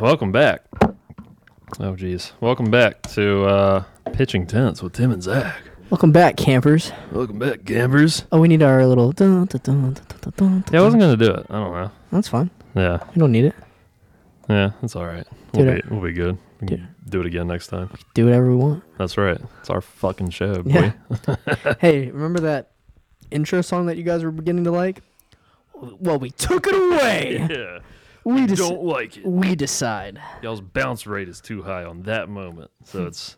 [0.00, 0.62] welcome back.
[1.80, 2.32] Oh, geez.
[2.40, 5.56] Welcome back to uh, Pitching Tents with Tim and Zack.
[5.90, 6.92] Welcome back, campers.
[7.12, 8.24] Welcome back, gambers.
[8.30, 9.12] Oh, we need our little.
[9.12, 11.46] Dun, dun, dun, dun, dun, dun, Yeah, I wasn't going to do it.
[11.48, 11.90] I don't know.
[12.12, 12.50] That's fine.
[12.74, 13.54] Yeah, We don't need it.
[14.48, 15.26] yeah, that's all right.
[15.54, 16.38] We'll, Dude, be, we'll be good.
[16.60, 17.90] We can do it again next time.
[18.14, 18.84] Do whatever we want.
[18.98, 19.40] That's right.
[19.60, 20.92] It's our fucking show, boy.
[21.26, 21.36] Yeah.
[21.80, 22.72] hey, remember that
[23.30, 25.00] intro song that you guys were beginning to like?
[25.74, 27.38] Well, we took it away.
[27.50, 27.78] yeah.
[28.34, 29.24] We Don't like it.
[29.26, 30.20] we decide.
[30.42, 33.36] Y'all's bounce rate is too high on that moment, so it's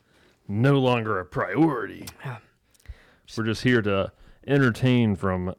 [0.49, 2.07] no longer a priority.
[3.37, 4.11] We're just here to
[4.47, 5.55] entertain from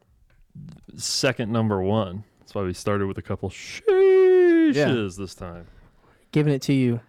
[0.98, 2.26] second number one.
[2.40, 5.66] That's why we started with a couple sheeshes this time.
[6.32, 7.00] Giving it to you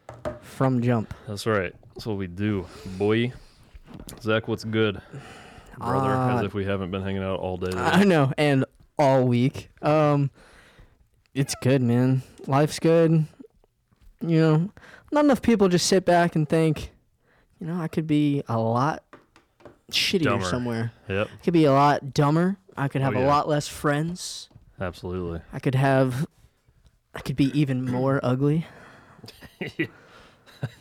[0.40, 1.12] from jump.
[1.26, 1.74] That's right.
[1.94, 2.66] That's what we do,
[2.98, 3.32] boy.
[4.20, 5.00] Zack, what's good,
[5.78, 6.10] brother?
[6.12, 7.76] As Uh, if we haven't been hanging out all day.
[7.76, 8.64] I know, and
[8.98, 9.70] all week.
[9.82, 10.30] Um,
[11.34, 12.22] it's good, man.
[12.46, 13.24] Life's good.
[14.20, 14.70] You know,
[15.10, 16.92] not enough people just sit back and think,
[17.60, 19.02] you know, I could be a lot
[19.90, 20.44] shittier Dumber.
[20.46, 20.92] somewhere.
[21.08, 22.56] Yep, I could be a lot dumber.
[22.76, 24.48] I could Oh, have a lot less friends.
[24.80, 25.40] absolutely.
[25.52, 26.26] I could have.
[27.14, 28.66] I could be even more ugly.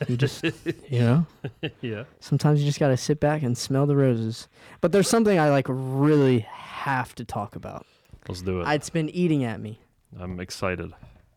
[0.07, 1.25] You just, you know,
[1.81, 2.03] yeah.
[2.19, 4.47] sometimes you just gotta sit back and smell the roses.
[4.79, 7.85] But there's something I like really have to talk about.
[8.27, 8.67] Let's do it.
[8.69, 9.79] It's been eating at me.
[10.19, 10.91] I'm excited.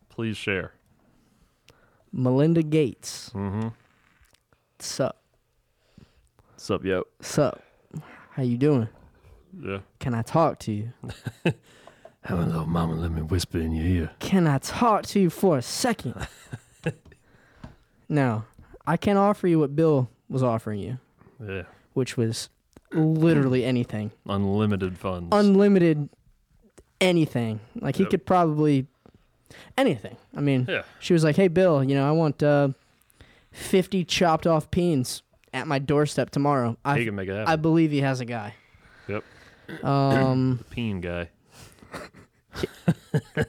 [0.09, 0.73] Please share.
[2.11, 3.31] Melinda Gates.
[3.33, 3.69] Mm-hmm.
[4.79, 5.17] Sup?
[6.51, 7.03] What's up, yo?
[7.21, 7.61] Sup?
[8.31, 8.87] How you doing?
[9.61, 9.79] Yeah.
[9.99, 10.93] Can I talk to you?
[12.25, 12.95] Hello, little mama.
[12.95, 14.11] Let me whisper in your ear.
[14.19, 16.27] Can I talk to you for a second?
[18.09, 18.45] now,
[18.87, 20.97] I can offer you what Bill was offering you,
[21.45, 21.63] Yeah.
[21.93, 22.49] which was
[22.91, 24.11] literally anything.
[24.27, 25.29] Unlimited funds.
[25.31, 26.09] Unlimited
[27.05, 27.59] anything.
[27.79, 28.09] Like he Yep.
[28.09, 28.87] could probably
[29.77, 30.17] anything.
[30.35, 30.81] I mean, yeah.
[30.99, 32.69] she was like, "Hey Bill, you know, I want uh
[33.51, 35.21] 50 chopped off peens
[35.53, 38.55] at my doorstep tomorrow." he I can make it I believe he has a guy.
[39.07, 39.23] Yep.
[39.83, 41.29] Um Peen guy.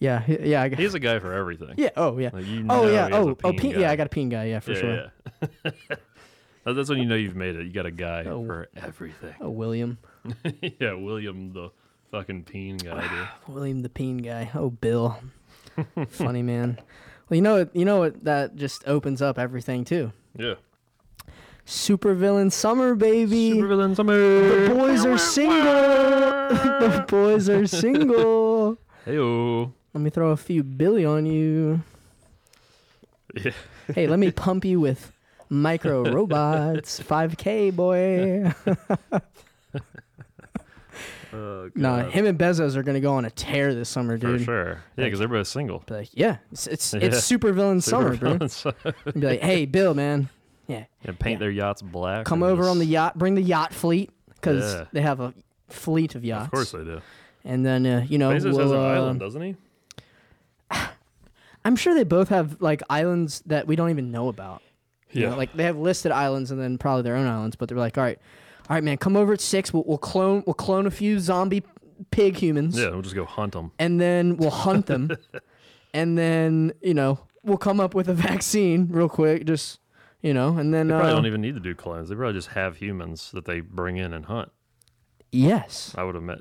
[0.00, 1.74] yeah, yeah, I got He's a guy for everything.
[1.76, 2.30] Yeah, oh yeah.
[2.32, 3.06] Like, you Oh yeah.
[3.08, 3.80] he a Oh, oh, peen peen, guy.
[3.80, 5.12] yeah, I got a peen guy, yeah, for yeah, sure.
[5.64, 5.70] Yeah.
[6.64, 7.64] That- That's when you know you've made it.
[7.66, 8.44] You got a guy Oh.
[8.44, 9.34] for everything.
[9.40, 9.98] Oh, William.
[10.80, 11.70] yeah, William the
[12.10, 13.54] fucking peen guy, ah, dude.
[13.54, 14.50] William the peen guy.
[14.54, 15.18] Oh, Bill.
[16.08, 16.78] Funny man.
[17.28, 17.74] Well, you know what?
[17.76, 18.24] You know what?
[18.24, 20.12] That just opens up everything too.
[20.38, 20.54] Yeah.
[21.66, 23.52] Super villain summer, baby.
[23.54, 24.16] Supervillain summer.
[24.68, 25.64] the boys are single.
[25.64, 28.76] the boys are single.
[29.06, 29.72] Heyo.
[29.94, 31.82] Let me throw a few billy on you.
[33.34, 33.52] Yeah.
[33.94, 35.12] Hey, let me pump you with
[35.54, 37.00] micro robots.
[37.00, 38.52] 5K, boy.
[41.32, 44.38] Oh, nah, him and Bezos are gonna go on a tear this summer, dude.
[44.38, 44.68] For sure.
[44.96, 45.80] Yeah, because they're both single.
[45.84, 47.00] Be like, yeah, it's it's, Yeah.
[47.00, 48.46] it's super villain summer, bro.
[48.46, 48.76] Summer.
[49.04, 50.28] And be like, hey, Bill, man,
[50.68, 51.46] yeah, And paint Yeah.
[51.46, 52.24] their yachts black.
[52.24, 54.84] come over on the yacht, bring the yacht fleet because Yeah.
[54.92, 55.34] they have a
[55.68, 56.44] fleet of yachts.
[56.44, 57.00] Of course they do.
[57.44, 59.56] And then uh, you know, Bezos has we'll, an uh, island, doesn't he?
[61.64, 64.62] I'm sure they both have like islands that we don't even know about.
[65.14, 67.78] You know, like they have listed islands and then probably their own islands, but they're
[67.78, 68.18] like, all right,
[68.68, 69.72] all right, man, come over at six.
[69.72, 71.62] We'll, we'll clone we'll clone a few zombie
[72.10, 73.70] pig humans, yeah, we'll just go hunt them.
[73.78, 75.10] and then we'll hunt them,
[75.94, 79.78] and then you know we'll come up with a vaccine real quick, just
[80.22, 82.08] you know, and then They probably uh, don't even need to do clones.
[82.08, 84.50] They probably just have humans that they bring in and hunt.
[85.32, 86.38] yes, I would have met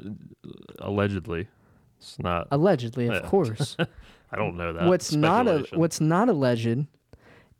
[0.79, 1.47] allegedly.
[1.99, 2.47] It's not.
[2.51, 3.29] allegedly, of Yeah.
[3.29, 3.77] course.
[4.31, 4.87] I don't know that.
[4.87, 6.85] what's not a what's not alleged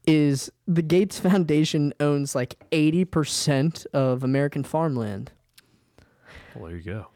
[0.06, 5.32] is the Gates Foundation owns like eighty percent of American farmland.
[6.56, 7.08] Well, there you go.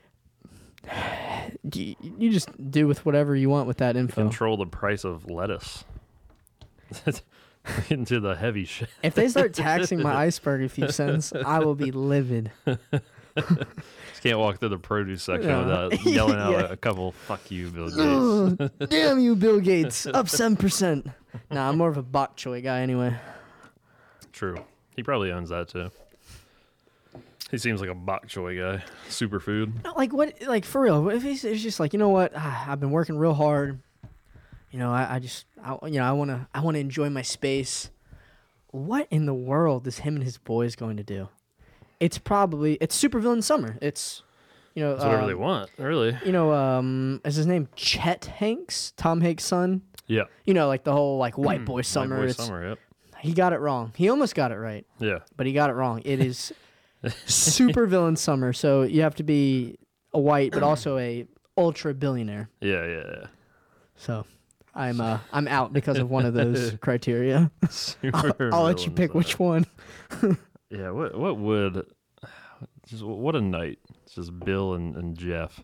[1.73, 4.21] You, you just do with whatever you want with that info.
[4.21, 5.83] Control the price of lettuce.
[7.89, 8.89] Into the heavy shit.
[9.03, 12.51] If they start taxing my iceberg a few cents, I will be livid.
[12.65, 15.59] Just can't walk through the produce section Yeah.
[15.85, 17.89] without yelling out a couple "fuck you, Bill
[18.57, 21.07] Gates." Damn you, Bill Gates, up seven percent.
[21.51, 23.15] Nah, I'm more of a bok choy guy anyway.
[24.31, 24.57] True.
[24.95, 25.89] He probably owns that too.
[27.51, 28.83] He seems like a bok choy guy.
[29.09, 29.83] Superfood.
[29.83, 30.41] No, like what?
[30.45, 31.09] Like for real?
[31.09, 32.33] If he's, it's just like you know what?
[32.35, 33.79] Ah, I've been working real hard.
[34.71, 37.89] You know, I, I just, I, you know, I wanna, I wanna enjoy my space.
[38.71, 41.29] What in the world is him and his boys going to do?
[41.99, 43.77] It's probably it's supervillain summer.
[43.81, 44.23] It's,
[44.77, 46.15] you know, That's whatever um, they want, really.
[46.23, 48.93] You know, um, is his name Chet Hanks?
[48.95, 49.81] Tom Hanks' son.
[50.05, 50.25] Yeah.
[50.45, 52.19] You know, like the whole like white boy summer.
[52.19, 52.69] White boy summer.
[52.69, 52.79] Yep.
[53.21, 53.91] He got it wrong.
[53.95, 55.21] He almost got it right, Yeah.
[55.35, 56.03] but he got it wrong.
[56.05, 56.53] It is
[57.25, 58.53] super villain summer.
[58.53, 59.79] So you have to be
[60.13, 61.25] a white, but also a
[61.57, 62.47] ultra billionaire.
[62.61, 63.27] Yeah, yeah, yeah.
[63.95, 64.27] So
[64.75, 67.49] I'm uh I'm out because of one of those criteria.
[68.13, 69.65] I'll, I'll let you pick which one.
[70.69, 71.85] Yeah, what what would
[72.87, 73.79] just what a night?
[74.17, 75.63] Just Bill and, and Jeff,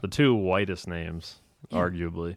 [0.00, 1.40] the two whitest names,
[1.70, 1.78] Yeah.
[1.78, 2.36] arguably,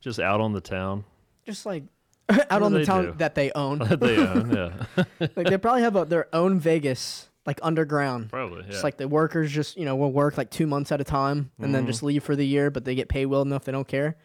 [0.00, 1.04] just out on the town
[1.46, 1.84] Just like
[2.50, 3.12] out on the town do?
[3.18, 3.78] that they own.
[3.88, 4.50] that they own.
[4.54, 5.06] Yeah,
[5.36, 8.28] like they probably have a, their own Vegas, like underground.
[8.30, 8.64] probably.
[8.64, 8.70] Yeah.
[8.72, 11.50] Just like the workers just, you know, will work like two months at a time
[11.58, 11.86] and then Mhm.
[11.86, 14.16] just leave for the year, but they get paid well enough they don't care.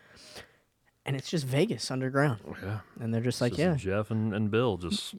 [1.06, 2.40] And it's just Vegas underground.
[2.64, 2.80] yeah.
[3.00, 3.76] And they're just It's like, just yeah.
[3.94, 5.16] Jeff and, and Bill just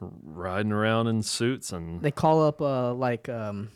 [0.00, 3.70] riding around in suits and They call up uh like um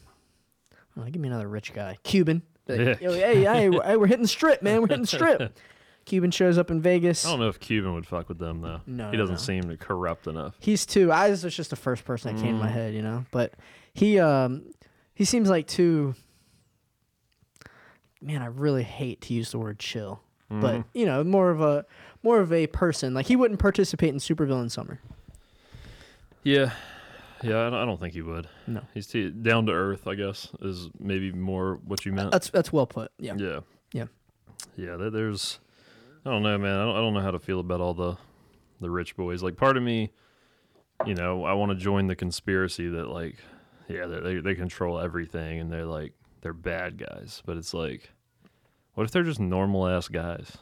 [0.98, 1.98] oh, give me another rich guy.
[2.02, 2.42] Cuban.
[2.68, 4.80] Like, "Yo, hey, hey, we're- hey, we're hitting the strip, man.
[4.80, 5.58] We're hitting the strip.
[6.06, 7.26] Cuban shows up in Vegas.
[7.26, 8.80] I don't know if Cuban would fuck with them though.
[8.86, 9.38] No, he no, doesn't no.
[9.40, 10.54] seem to corrupt enough.
[10.58, 11.12] He's too.
[11.12, 12.72] I was just the first person that came to my Mm.
[12.72, 13.26] head, you know.
[13.30, 13.54] But
[13.92, 14.62] he um
[15.14, 16.14] he seems like too.
[18.22, 20.84] Man, I really hate to use the word chill, but Mhm.
[20.94, 21.86] you know, more of a
[22.22, 23.14] more of a person.
[23.14, 25.00] Like he wouldn't participate in Supervillain Summer.
[26.42, 26.72] yeah,
[27.42, 28.48] yeah, I don't, think he would.
[28.66, 28.82] No.
[28.94, 30.06] he's too down to earth.
[30.06, 32.32] I guess is maybe more what you meant.
[32.32, 33.12] That's that's well put.
[33.18, 33.34] Yeah.
[33.36, 33.60] Yeah.
[33.92, 34.06] Yeah.
[34.76, 34.96] Yeah.
[34.96, 35.60] There, there's,
[36.24, 36.76] I don't know, man.
[36.76, 38.16] I don't, I don't know how to feel about all the,
[38.80, 39.42] the rich boys.
[39.42, 40.12] Like, part of me,
[41.06, 43.36] you know, I want to join the conspiracy that, like,
[43.88, 47.42] yeah, they, they they control everything and they're like they're bad guys.
[47.44, 48.10] But it's like,
[48.94, 50.56] what if they're just normal ass guys?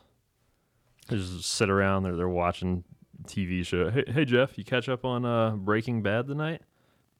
[1.09, 2.05] They just sit around.
[2.05, 2.85] They're they're watching
[3.26, 3.91] TV show.
[3.91, 6.62] Hey, hey Jeff, you catch up on uh, Breaking Bad tonight?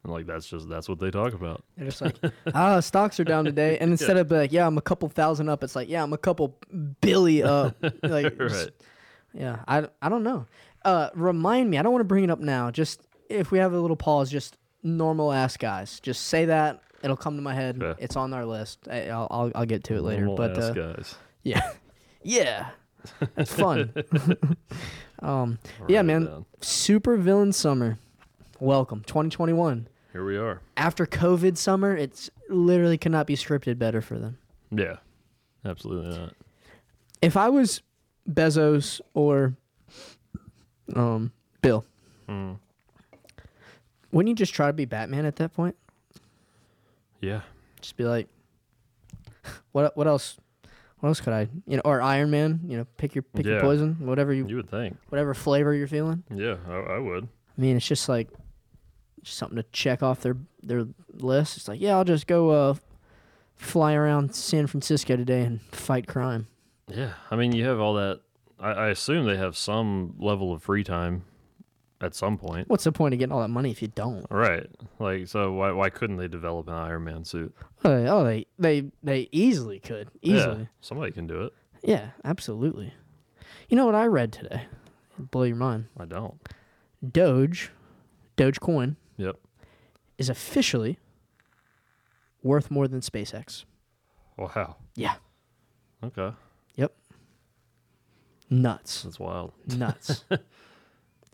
[0.05, 1.65] And like that's just that's what they talk about.
[1.77, 2.17] They're just like,
[2.55, 5.65] ah, stocks are down today, and instead of like, yeah, I'm a couple thousand up,
[5.65, 6.57] it's like, yeah, I'm a couple
[7.01, 7.77] billy up.
[8.03, 8.71] Like, just-
[9.35, 10.47] Yeah, I, I don't know.
[10.85, 11.79] Uh, remind me.
[11.79, 12.71] I don't want to bring it up now.
[12.71, 15.99] Just if we have a little pause, just normal ass guys.
[16.01, 16.81] Just say that.
[17.03, 17.83] It'll come to my head.
[17.83, 18.03] Okay.
[18.03, 18.89] It's on our list.
[18.91, 20.25] I, I'll, I'll I'll get to it later.
[20.27, 21.15] Normal but ass uh, guys.
[21.43, 21.73] yeah,
[22.23, 22.71] yeah,
[23.35, 23.93] that's fun.
[25.21, 26.25] um, I'll Yeah, man.
[26.27, 26.47] down.
[26.61, 27.99] super villain summer.
[28.61, 29.89] Welcome, 2021.
[30.13, 30.61] Here we are.
[30.77, 34.39] After COVID summer, it's literally could not be scripted better for them.
[34.71, 34.97] Yeah,
[35.65, 36.35] absolutely not.
[37.23, 37.83] If I was
[38.29, 39.55] Bezos or
[40.97, 41.33] um
[41.63, 41.85] Bill,
[42.29, 42.59] Mm.
[44.13, 45.77] wouldn't you just try to be Batman at that point?
[47.21, 47.41] Yeah,
[47.81, 48.29] Just be like,
[49.73, 50.37] what what else?
[51.01, 51.49] What else could I?
[51.67, 52.61] You know, or Iron Man.
[52.67, 53.61] You know, pick your pick your Yeah.
[53.63, 53.97] poison.
[54.01, 54.97] Whatever you, you would think.
[55.09, 56.25] whatever flavor you're feeling.
[56.35, 57.25] Yeah, I, I would.
[57.25, 58.29] I mean, it's just like
[59.23, 61.57] just something to check off their their list.
[61.57, 62.75] It's like, yeah, I'll just go uh,
[63.57, 66.47] fly around San Francisco today and fight crime.
[66.89, 68.21] Yeah, I mean, you have all that.
[68.59, 71.25] I, I assume they have some level of free time
[72.01, 72.69] at some point.
[72.69, 74.27] What's the point of getting all that money if you don't?
[74.31, 74.67] Right.
[74.99, 77.55] Like, so why why couldn't they develop an Iron Man suit?
[77.85, 80.61] Oh, they, oh, they they they easily could easily.
[80.61, 81.53] Yeah, somebody can do it.
[81.83, 82.93] Yeah, absolutely.
[83.69, 84.63] You know what I read today?
[85.19, 85.87] Blow your mind.
[85.99, 86.35] I don't.
[87.13, 87.71] Doge,
[88.37, 89.37] Dogecoin, Yep.
[90.17, 90.99] is officially
[92.43, 93.65] worth more than SpaceX.
[94.37, 94.77] Wow.
[94.97, 95.15] Yeah.
[96.03, 96.33] Okay.
[96.77, 96.95] Yep.
[98.51, 99.03] Nuts.
[99.03, 99.53] That's wild.
[99.77, 100.25] Nuts.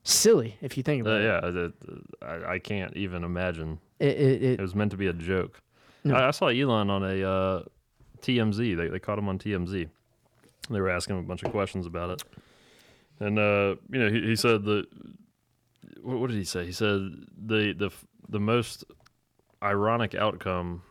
[0.05, 1.73] Silly if you think Uh, it.
[2.23, 3.79] yeah, I, I can't even imagine.
[3.99, 4.09] it.
[4.09, 5.61] It, it, It it was meant to be a joke.
[6.05, 6.15] No.
[6.15, 7.63] I, I saw Elon on a uh,
[8.21, 8.77] TMZ.
[8.77, 9.89] They they caught him on TMZ.
[10.71, 12.23] They were asking him a bunch of questions about it,
[13.21, 14.87] and uh, you know he, he said that.
[16.03, 16.67] What, what did he say?
[16.67, 17.01] He said
[17.47, 17.91] the the
[18.29, 18.85] the most
[19.63, 20.83] ironic outcome.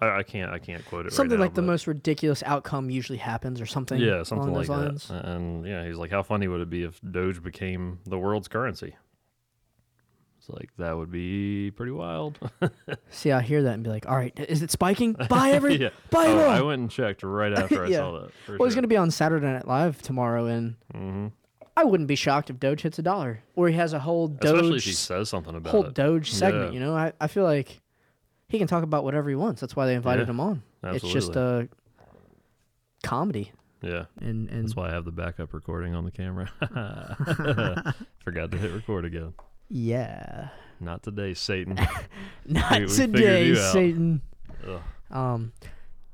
[0.00, 1.10] I, I can't I can't quote it.
[1.10, 4.00] right something now, like the most ridiculous outcome usually happens or something.
[4.00, 5.08] Yeah, something like lines.
[5.08, 5.24] that.
[5.24, 8.96] And yeah, he's like, how funny would it be if Doge became the world's currency?
[10.38, 12.38] It's like that would be pretty wild.
[13.10, 15.14] See, I hear that and be like, all right, is it spiking?
[15.30, 15.88] Buy every, yeah.
[16.10, 16.48] buy Oh.
[16.48, 17.98] I went and checked right after I Yeah.
[17.98, 18.58] saw that.
[18.58, 21.28] Well, he's going to be on Saturday Night Live tomorrow, and hmm
[21.76, 24.44] I wouldn't be shocked if Doge hits a dollar, or he has a whole Doge.
[24.54, 25.94] Especially if he says something about whole it.
[25.94, 26.66] Doge segment.
[26.72, 26.78] Yeah.
[26.78, 27.80] You know, I, I feel like
[28.54, 29.60] he can talk about whatever he wants.
[29.60, 30.62] That's why they invited Yeah, him on.
[30.84, 31.68] It's just a
[33.02, 34.04] comedy, yeah.
[34.20, 36.50] and and That's why I have the backup recording on the camera.
[38.24, 39.34] Forgot to hit record again.
[39.68, 40.48] yeah,
[40.80, 41.74] Not today, Satan.
[42.46, 43.72] not we figured today, you out.
[43.72, 44.22] Satan.
[44.66, 44.80] Ugh.
[45.10, 45.52] Um,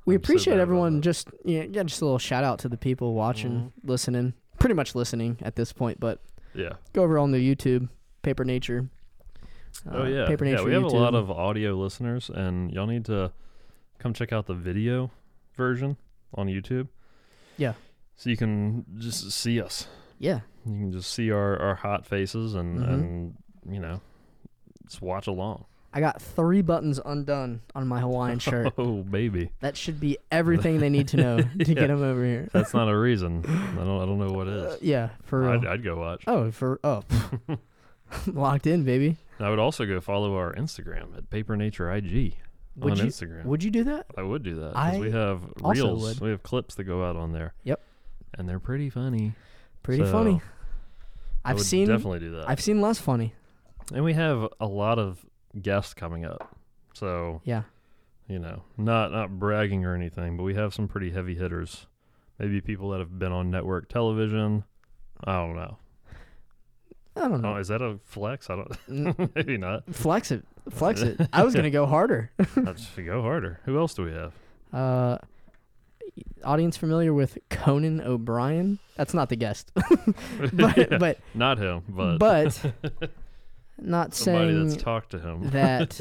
[0.06, 0.94] we I'm so appreciate bad about everyone.
[0.97, 1.00] that.
[1.02, 3.88] Just yeah, yeah, just a little shout out to the people watching, Mm-hmm.
[3.88, 6.00] listening, pretty much listening at this point.
[6.00, 6.20] But
[6.54, 6.75] Yeah.
[6.92, 7.88] go over on the YouTube,
[8.23, 8.88] Paper Nature.
[9.90, 10.26] Oh uh, yeah.
[10.26, 10.58] Paper Nature.
[10.58, 10.92] yeah, we have YouTube.
[10.92, 13.32] a lot of audio listeners, and y'all need to
[13.98, 15.10] come check out the video
[15.56, 15.96] version
[16.34, 16.88] on YouTube.
[17.56, 17.74] Yeah.
[18.16, 19.86] So you can just see us.
[20.18, 20.40] yeah.
[20.66, 22.92] You can just see our, our hot faces and Mhm.
[22.92, 23.34] and
[23.70, 24.00] you know
[24.86, 25.64] just watch along.
[25.92, 28.74] I got three buttons undone on my Hawaiian shirt.
[28.78, 31.64] Oh baby, That should be everything they need to know to Yeah.
[31.74, 32.48] get them over here.
[32.52, 33.42] that's not a reason.
[33.48, 34.02] I don't.
[34.02, 34.62] I don't know what is.
[34.74, 35.50] Uh, yeah, for real.
[35.52, 36.24] I'd, I'd go watch.
[36.26, 37.02] oh, for oh,
[38.26, 39.16] locked in, baby.
[39.38, 42.36] I would also go follow our Instagram at Paper Nature IG
[42.76, 43.44] Would on you Instagram.
[43.44, 44.06] would you do that?
[44.16, 46.02] I would do that because we have also reels.
[46.02, 46.20] would.
[46.20, 47.54] We have clips that go out on there.
[47.64, 47.80] Yep.
[48.36, 49.34] And they're pretty funny.
[49.82, 50.42] Pretty So, funny.
[51.44, 52.48] I I've would seen definitely do that.
[52.50, 53.34] I've seen less funny.
[53.94, 55.24] and we have a lot of
[55.60, 56.54] guests coming up.
[56.94, 57.62] So Yeah.
[58.28, 61.86] you know, not not bragging or anything, but we have some pretty heavy hitters.
[62.38, 64.64] Maybe people that have been on network television.
[65.24, 65.78] I don't know.
[67.16, 67.56] I don't Oh, know.
[67.56, 68.48] is that a flex?
[68.50, 69.34] I don't.
[69.34, 69.92] Maybe not.
[69.94, 70.44] Flex it.
[70.70, 71.20] Flex it.
[71.32, 72.30] I was gonna go harder.
[72.56, 73.60] Let's go harder.
[73.64, 74.32] Who else do we have?
[74.72, 75.18] Uh,
[76.44, 78.78] audience familiar with Conan O'Brien?
[78.96, 82.60] That's not the guest, but Yeah, but not him, but but
[83.78, 85.50] not somebody saying that's talked to him.
[85.50, 86.00] that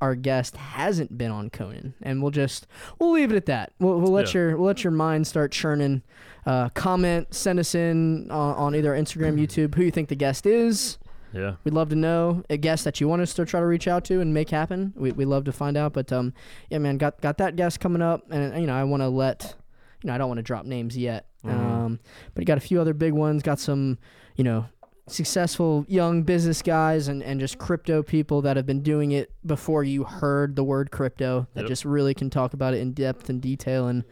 [0.00, 2.66] our guest hasn't been on Conan, and we'll just
[2.98, 3.72] we'll leave it at that.
[3.80, 4.40] We'll, we'll let Yeah.
[4.40, 6.02] your we'll let your mind start churning.
[6.46, 10.46] Uh, comment, send us in on, on either Instagram, YouTube, who you think the guest
[10.46, 10.96] is.
[11.34, 13.86] yeah, We'd love to know a guest that you want us to try to reach
[13.86, 14.94] out to and make happen.
[14.96, 15.92] We we love to find out.
[15.92, 16.32] But um,
[16.70, 19.56] yeah, man, got got that guest coming up, and you know I want to let,
[20.02, 21.26] you know I don't want to drop names yet.
[21.44, 21.50] Mhm.
[21.52, 22.00] Um,
[22.34, 23.42] but you got a few other big ones.
[23.42, 23.98] Got some,
[24.36, 24.66] you know,
[25.08, 29.82] successful young business guys and and just crypto people that have been doing it before
[29.84, 31.46] you heard the word crypto.
[31.54, 31.68] That Yep.
[31.68, 34.04] just really can talk about it in depth and detail and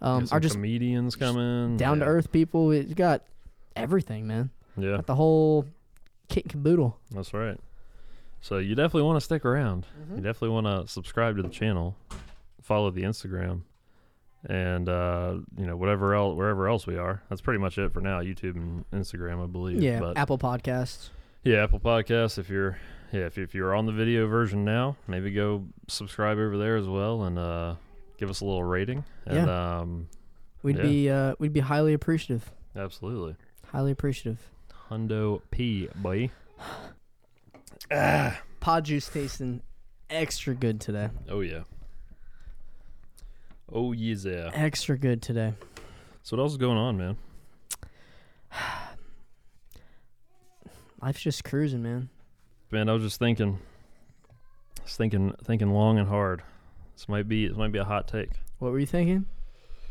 [0.00, 1.76] um, are just comedians coming.
[1.76, 2.70] down to earth people.
[2.72, 3.22] It's got
[3.76, 4.50] everything, man.
[4.76, 5.66] Yeah, Got the whole
[6.28, 6.98] kit and caboodle.
[7.10, 7.58] that's right.
[8.40, 9.86] So you definitely want to stick around.
[10.02, 10.16] Mm-hmm.
[10.16, 11.96] You definitely want to subscribe to the channel,
[12.60, 13.62] follow the Instagram,
[14.48, 17.22] and uh, you know whatever else wherever else we are.
[17.28, 18.20] That's pretty much it for now.
[18.20, 19.82] YouTube and Instagram, I believe.
[19.82, 21.10] Yeah, but Apple Podcasts.
[21.42, 22.38] yeah, Apple Podcasts.
[22.38, 22.78] If you're
[23.12, 26.86] yeah, if, if you're on the video version now, maybe go subscribe over there as
[26.88, 27.74] well and uh,
[28.18, 29.04] give us a little rating.
[29.26, 30.08] And um,
[30.62, 30.82] We'd Yeah.
[30.82, 32.50] be uh, we'd be highly appreciative.
[32.74, 33.36] absolutely,
[33.72, 34.40] Highly appreciative.
[34.90, 36.30] Hundo P boy.
[38.60, 39.60] Pod juice tasting
[40.10, 41.10] extra good today.
[41.28, 41.60] Oh yeah.
[43.72, 44.50] Oh yeah.
[44.52, 45.54] Extra good today.
[46.22, 47.16] So what else is going on, man?
[51.02, 52.08] Life's just cruising, man.
[52.70, 53.58] Man, I was just thinking,
[54.80, 56.42] I was thinking, thinking long and hard.
[56.96, 58.30] This might be, this might be a hot take.
[58.58, 59.26] What were you thinking?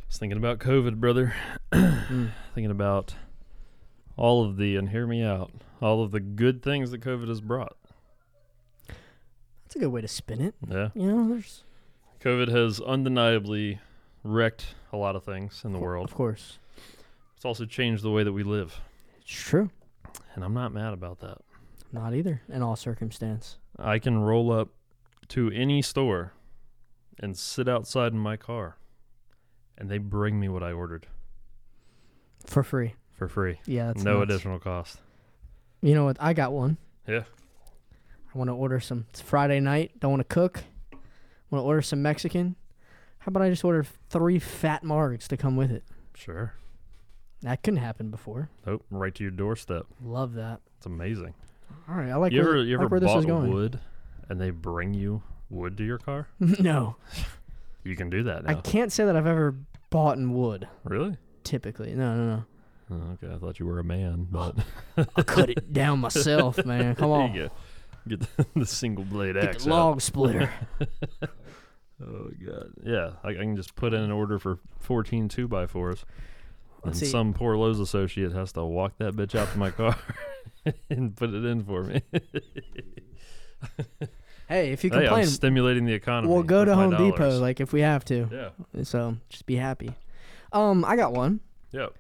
[0.08, 1.34] was thinking about COVID, brother.
[1.74, 2.32] Mm.
[2.54, 3.16] Thinking about
[4.18, 5.52] all of the, and hear me out,
[5.82, 7.78] all of the good things that COVID has brought.
[8.88, 10.54] That's a good way to spin it.
[10.68, 11.64] Yeah, You know, there's
[12.24, 13.80] COVID has undeniably
[14.24, 16.08] wrecked a lot of things in the world.
[16.10, 16.58] Of course,
[17.36, 18.80] It's also changed the way that we live,
[19.20, 19.70] it's true.
[20.36, 21.40] and I'm not mad about that.
[21.92, 23.58] Not either in all circumstance.
[23.78, 24.70] I can roll up
[25.30, 26.34] to any store
[27.20, 28.78] and sit outside in my car,
[29.78, 31.08] and they bring me what I ordered
[32.46, 32.96] For free.
[33.12, 33.60] for free.
[33.66, 34.32] Yeah, that's no nuts.
[34.32, 35.00] additional cost.
[35.82, 36.18] You know what?
[36.20, 36.78] I got one.
[37.08, 37.24] Yeah.
[38.34, 39.06] I want to order some.
[39.10, 40.00] It's Friday night.
[40.00, 40.64] Don't want to cook.
[41.54, 42.56] Want to order some Mexican.
[43.20, 45.84] How about I just order three fat margs to come with it?
[46.16, 46.56] Sure.
[47.44, 48.50] That couldn't happen before.
[48.66, 48.84] Nope.
[48.90, 49.86] Right to your doorstep.
[50.04, 50.62] Love that.
[50.78, 51.36] It's amazing.
[51.88, 53.54] All right, I like you where, ever you ever like where this is bought going.
[53.54, 53.80] wood
[54.30, 56.28] and they bring you wood to your car?
[56.40, 56.96] no,
[57.84, 58.50] You can do that Now.
[58.50, 59.56] I can't say that I've ever
[59.92, 60.68] bought in wood.
[60.86, 61.18] Really?
[61.44, 62.46] Typically, no, no, no.
[62.90, 64.56] Oh, okay, I thought you were a man, but
[65.16, 66.96] I cut it down myself, man.
[66.98, 67.52] Come on.
[68.08, 70.02] Get the, the single blade get axe the out.
[70.02, 70.50] splitter.
[72.06, 72.72] Oh god.
[72.84, 76.04] Yeah, I, I can just put in an order for 14 2 by 4s
[76.84, 77.06] And see.
[77.06, 79.96] some poor Lowe's associate has to walk that bitch out to my car
[80.90, 82.02] and put it in for me.
[84.50, 86.34] Hey, if you hey, I'm complain, stimulating the economy.
[86.34, 87.12] we'll go to Home dollars.
[87.14, 88.28] Depot, like if we have to.
[88.74, 88.84] Yeah.
[88.84, 89.96] So just be happy.
[90.52, 91.40] Um, I got one.
[91.72, 91.94] Yep.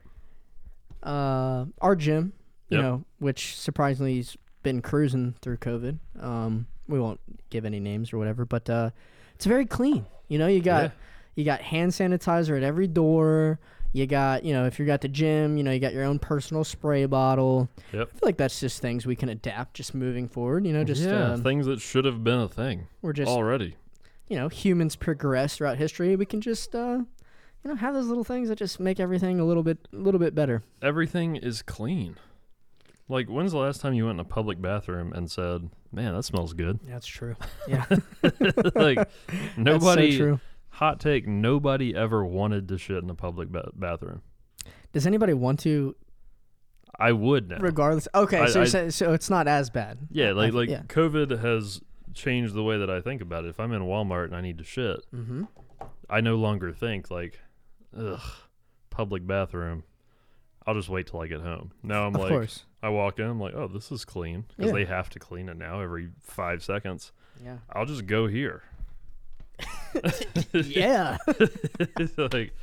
[1.01, 2.33] Uh, our gym,
[2.67, 2.83] you Yep.
[2.83, 5.97] know, which surprisingly has been cruising through COVID.
[6.19, 8.89] Um, we won't give any names or whatever, but uh,
[9.35, 10.05] it's very clean.
[10.27, 10.91] You know, you got Yeah.
[11.35, 13.59] you got hand sanitizer at every door.
[13.95, 16.17] You got, you know, if you're at the gym, you know, you got your own
[16.17, 17.69] personal spray bottle.
[17.91, 18.07] Yep.
[18.07, 20.65] I feel like that's just things we can adapt just moving forward.
[20.65, 23.75] You know, just yeah, um, things that should have been a thing we're just already.
[24.29, 26.15] you know humans progress throughout history.
[26.15, 27.01] We can just uh,
[27.63, 30.19] you know have those little things that just make everything a little bit a little
[30.19, 30.63] bit better.
[30.81, 32.15] Everything is clean.
[33.09, 36.23] Like, when's the last time you went in a public bathroom and said, "Man, that
[36.23, 36.79] smells good"?
[36.87, 37.35] That's true.
[37.67, 37.85] Yeah,
[38.75, 39.09] like,
[39.57, 40.11] nobody.
[40.13, 40.39] so true.
[40.69, 44.21] Hot take: Nobody ever wanted to shit in a public ba- bathroom.
[44.93, 45.95] Does anybody want to,
[46.99, 47.57] I would now.
[47.59, 48.07] regardless?
[48.15, 49.99] Okay, I- so, I- saying, so it's not as bad.
[50.09, 50.83] yeah, like like yeah.
[50.83, 51.81] COVID has
[52.13, 53.49] changed the way that I think about it.
[53.49, 55.43] If I'm in Walmart and I need to shit, Mm-hmm.
[56.09, 57.39] I no longer think like,
[57.97, 58.21] ugh,
[58.89, 59.83] public bathroom.
[60.65, 61.71] I'll just wait till I get home.
[61.83, 62.65] Now I'm like Of like, course.
[62.83, 64.75] I walk in, I'm like, oh, this is clean because Yeah.
[64.77, 67.11] they have to clean it now every five seconds.
[67.43, 67.57] Yeah.
[67.71, 68.61] I'll just go here.
[70.53, 71.17] yeah.
[71.27, 72.53] it's like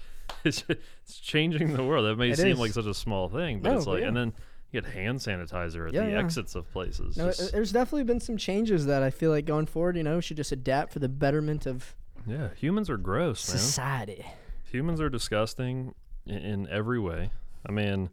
[0.44, 2.06] it's, it's changing the world.
[2.06, 2.58] That may It seem is.
[2.58, 4.08] like such a small thing, but No, it's like, yeah.
[4.08, 4.32] and then
[4.72, 6.18] you get hand sanitizer at Yeah, the yeah.
[6.18, 7.16] exits of places.
[7.16, 10.02] No, Just- uh, there's definitely been some changes that I feel like going forward, you
[10.02, 11.94] know, we should just adapt for the betterment of
[12.26, 13.58] yeah, humans are gross, man.
[13.58, 14.26] society.
[14.70, 15.94] Humans are disgusting
[16.26, 17.30] in, in every way.
[17.66, 18.10] I mean,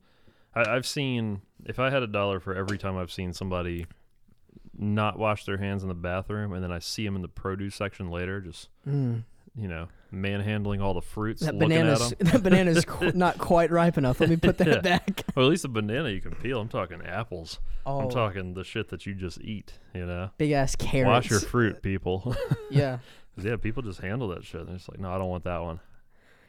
[0.65, 3.85] I, I've seen if I had a dollar for every time I've seen somebody
[4.77, 7.75] not wash their hands in the bathroom, and then I see them in the produce
[7.75, 9.23] section later, just Mm.
[9.55, 12.27] you know, manhandling all the fruits, That banana's at them.
[12.31, 14.19] that banana's qu- not quite ripe enough.
[14.19, 14.79] Let me put that Yeah.
[14.81, 15.23] back.
[15.35, 16.59] Well, at least a banana you can peel.
[16.61, 17.59] I'm talking apples.
[17.85, 19.73] Oh, I'm talking the shit that you just eat.
[19.93, 21.07] You know, big ass carrots.
[21.07, 22.35] wash your fruit, people.
[22.71, 22.99] yeah.
[23.37, 24.65] yeah, people just handle that shit.
[24.65, 25.79] They're just like, no, I don't want that one.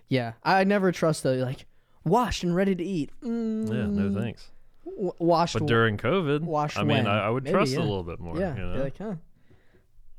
[0.08, 0.32] yeah.
[0.42, 1.66] I never trust the like
[2.08, 3.10] washed and ready to eat.
[3.22, 4.50] Mm, Yeah, no thanks.
[4.84, 5.54] w- washed.
[5.58, 7.06] But during COVID, washed I mean?
[7.06, 7.78] I, I would Maybe, trust yeah.
[7.78, 8.38] a little bit more.
[8.38, 8.82] yeah, you be know?
[8.84, 9.14] like, huh.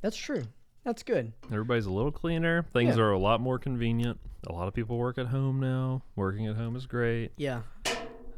[0.02, 0.44] That's true.
[0.86, 1.34] That's good.
[1.52, 2.64] Everybody's a little cleaner.
[2.74, 3.04] Things Yeah.
[3.04, 4.20] are a lot more convenient.
[4.48, 6.04] A lot of people work at home now.
[6.16, 7.32] Working at home is great.
[7.36, 7.62] Yeah,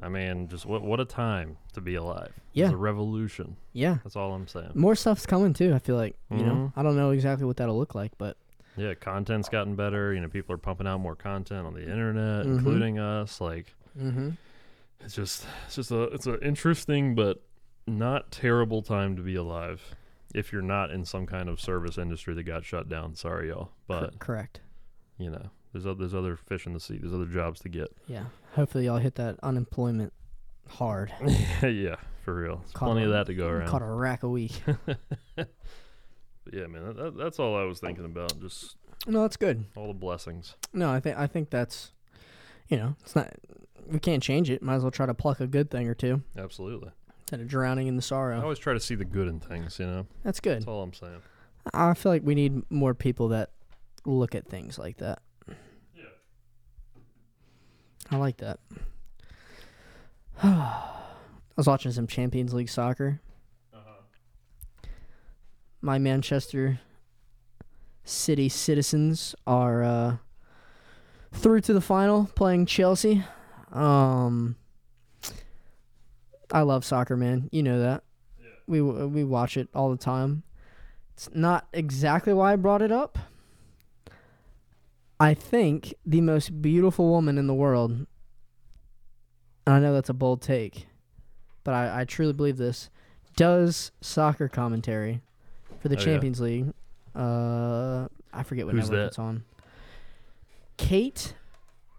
[0.01, 2.31] I mean, just what what a time to be alive.
[2.53, 2.65] Yeah.
[2.65, 3.55] It's a revolution.
[3.74, 4.00] yeah.
[4.03, 4.72] That's all I'm saying.
[4.74, 5.75] More stuff's coming too.
[5.75, 6.53] I feel like you know.
[6.53, 6.74] Mhm.
[6.75, 8.36] I don't know exactly what that'll look like, but
[8.78, 10.13] Yeah, content's gotten better.
[10.13, 12.58] You know, people are pumping out more content on the internet, Mhm.
[12.58, 13.42] including us.
[13.42, 14.32] Like, mm-hmm.
[15.01, 17.44] it's just it's just a it's an interesting but
[17.88, 19.96] not terrible time to be alive.
[20.34, 23.72] If you're not in some kind of service industry that got shut down, sorry y'all,
[23.88, 24.62] but correct.
[25.18, 26.98] you know, there's other, there's other fish in the sea.
[26.98, 27.90] There's other jobs to get.
[28.08, 28.25] Yeah.
[28.54, 30.13] Hopefully, y'all hit that unemployment
[30.70, 31.12] hard.
[31.62, 32.63] yeah, for real.
[32.74, 33.68] Plenty of that to go around.
[33.70, 34.54] Caught a rack a week.
[36.52, 38.40] Yeah, man, that, that, that's all I was thinking about.
[38.40, 38.75] Just
[39.08, 39.66] no, that's good.
[39.75, 40.56] all the blessings.
[40.74, 41.92] No, I think I think that's,
[42.68, 43.32] you know, it's not.
[43.88, 44.62] We can't change it.
[44.62, 46.92] Might as well try to pluck a good thing or two Absolutely.
[47.22, 48.34] instead of drowning in the sorrow.
[48.34, 48.44] I sorrow.
[48.44, 49.80] always try to see the good in things.
[49.80, 50.58] You know, That's good.
[50.58, 51.22] that's all I'm saying.
[51.74, 53.50] I feel like we need more people that
[54.06, 55.20] look at things like that.
[55.96, 56.04] Yeah.
[58.12, 58.60] I like that.
[60.44, 60.90] I
[61.56, 63.20] was watching some Champions League soccer.
[65.81, 66.79] My Manchester
[68.03, 70.17] City citizens are uh,
[71.33, 73.24] through to the final playing Chelsea.
[73.72, 74.55] Um,
[76.51, 77.50] I love soccer, man.
[77.51, 78.03] You know that.
[78.39, 78.48] Yeah.
[78.67, 80.44] We we watch it all the time.
[81.13, 83.17] It's not exactly why I brought it up.
[85.20, 88.07] I think the most beautiful woman in the world, and
[89.67, 90.87] I know that's a bold take,
[91.63, 92.89] but I, I truly believe this,
[93.35, 95.22] does soccer commentary
[95.81, 96.05] for the Oh, yeah.
[96.05, 96.74] Champions League.
[97.15, 99.07] Uh, I forget what Who's network that?
[99.07, 99.44] it's on.
[100.77, 101.33] Kate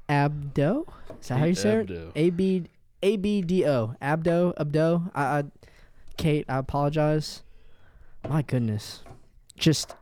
[0.08, 0.86] Abdo?
[1.20, 1.88] Is that how you say it?
[1.88, 2.12] Abdo.
[2.16, 2.64] A B
[3.02, 3.94] A B D O.
[4.00, 4.54] Abdo.
[4.56, 5.10] Abdo.
[5.14, 5.44] I, I
[6.16, 7.42] Kate, I apologize.
[8.28, 9.02] My goodness.
[9.56, 9.94] Just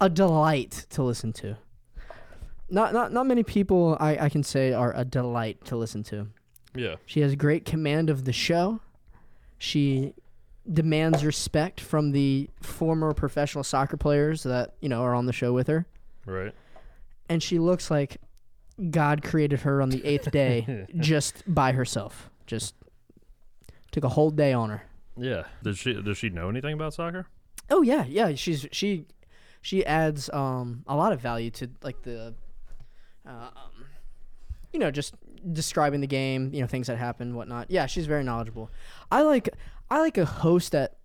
[0.00, 1.56] a delight to listen to.
[2.70, 6.28] Not not not many people I, I can say are a delight to listen to.
[6.74, 6.96] Yeah.
[7.06, 8.80] She has great command of the show.
[9.58, 10.14] She
[10.72, 15.52] demands respect from the former professional soccer players that, you know, are on the show
[15.52, 15.86] with her.
[16.26, 16.54] Right.
[17.28, 18.18] And she looks like
[18.90, 22.30] God created her on the eighth day just by herself.
[22.46, 22.74] Just
[23.92, 24.82] took a whole day on her.
[25.16, 25.44] Yeah.
[25.62, 27.26] Does she does she know anything about soccer?
[27.70, 28.34] Oh yeah, yeah.
[28.34, 29.06] She's she
[29.62, 32.34] she adds um a lot of value to like the
[33.24, 33.50] um
[34.72, 35.14] you know just
[35.52, 37.70] describing the game, you know things that happen, whatnot.
[37.70, 38.70] Yeah, she's very knowledgeable.
[39.10, 39.48] I like
[39.94, 40.96] I like a host that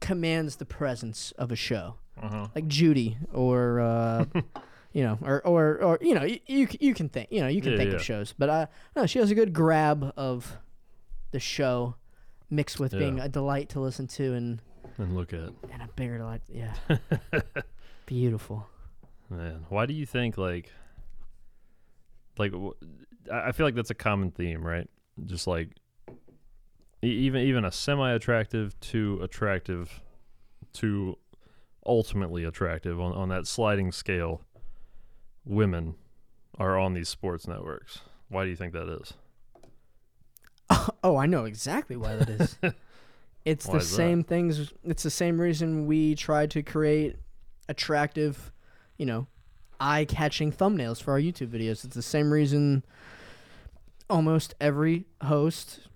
[0.00, 2.48] commands the presence of a show, Uh-huh.
[2.54, 4.24] like Judy or uh,
[4.92, 7.60] you know or or or you know you you, you can think you know you
[7.60, 7.96] can Yeah, think yeah.
[7.96, 10.58] of shows, but uh no, she has a good grab of
[11.32, 11.96] the show
[12.48, 14.60] mixed with being a delight to listen to and
[14.98, 16.42] And look at and a bigger delight.
[16.48, 16.74] Yeah.
[18.06, 18.68] Beautiful.
[19.28, 19.66] man.
[19.68, 20.70] Why do you think like
[22.38, 22.52] like
[23.32, 24.88] I feel like that's a common theme, right?
[25.24, 25.70] Just like
[27.02, 30.02] even even a semi-attractive to attractive
[30.74, 31.16] to
[31.84, 34.42] ultimately attractive on on that sliding scale
[35.44, 35.94] women
[36.58, 38.00] are on these sports networks.
[38.28, 39.14] Why do you think that is?
[41.04, 42.58] Oh, I know exactly why that is.
[43.44, 43.96] it's Why the is that?
[43.96, 44.72] same things.
[44.82, 47.14] It's the same reason we try to create
[47.68, 48.50] attractive,
[48.96, 49.28] you know,
[49.78, 51.84] eye-catching thumbnails for our YouTube videos.
[51.84, 52.84] It's the same reason
[54.10, 55.86] almost every host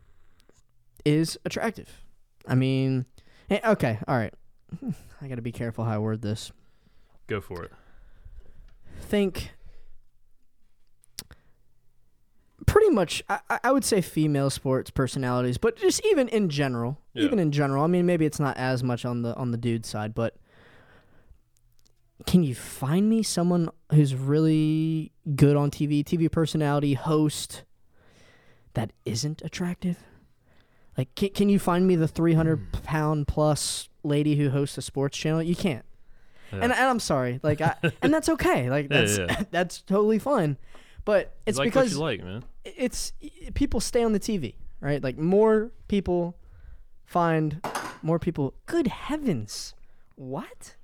[1.05, 2.03] is attractive.
[2.47, 3.07] I mean,
[3.51, 4.35] eh, okay, all right.
[5.23, 6.53] I got to be careful how I word this.
[7.27, 7.73] Go for it.
[9.01, 9.53] Think
[12.67, 16.99] pretty much I, I- I would say female sports personalities, but just even in general,
[17.15, 17.25] Yeah.
[17.25, 17.85] even in general.
[17.85, 20.37] I mean, maybe it's not as much on the on the dude side, but
[22.27, 27.65] can you find me someone who's really good on TV, TV personality, host
[28.75, 29.99] that isn't attractive?
[30.99, 35.17] Like, can, can you find me the 300 pound plus lady who hosts a sports
[35.17, 35.43] channel?
[35.43, 35.85] You can't.
[36.53, 36.61] Yeah.
[36.63, 38.69] And, and I'm sorry, like, I, and that's okay.
[38.71, 39.43] Like, that's yeah.
[39.51, 40.57] that's totally fine.
[41.05, 42.45] But it's like because what you like, man.
[42.65, 43.13] it's
[43.55, 45.03] people stay on the TV, right?
[45.03, 46.37] Like more people
[47.07, 47.61] find
[48.03, 48.55] more people.
[48.67, 49.75] Good heavens,
[50.17, 50.77] what?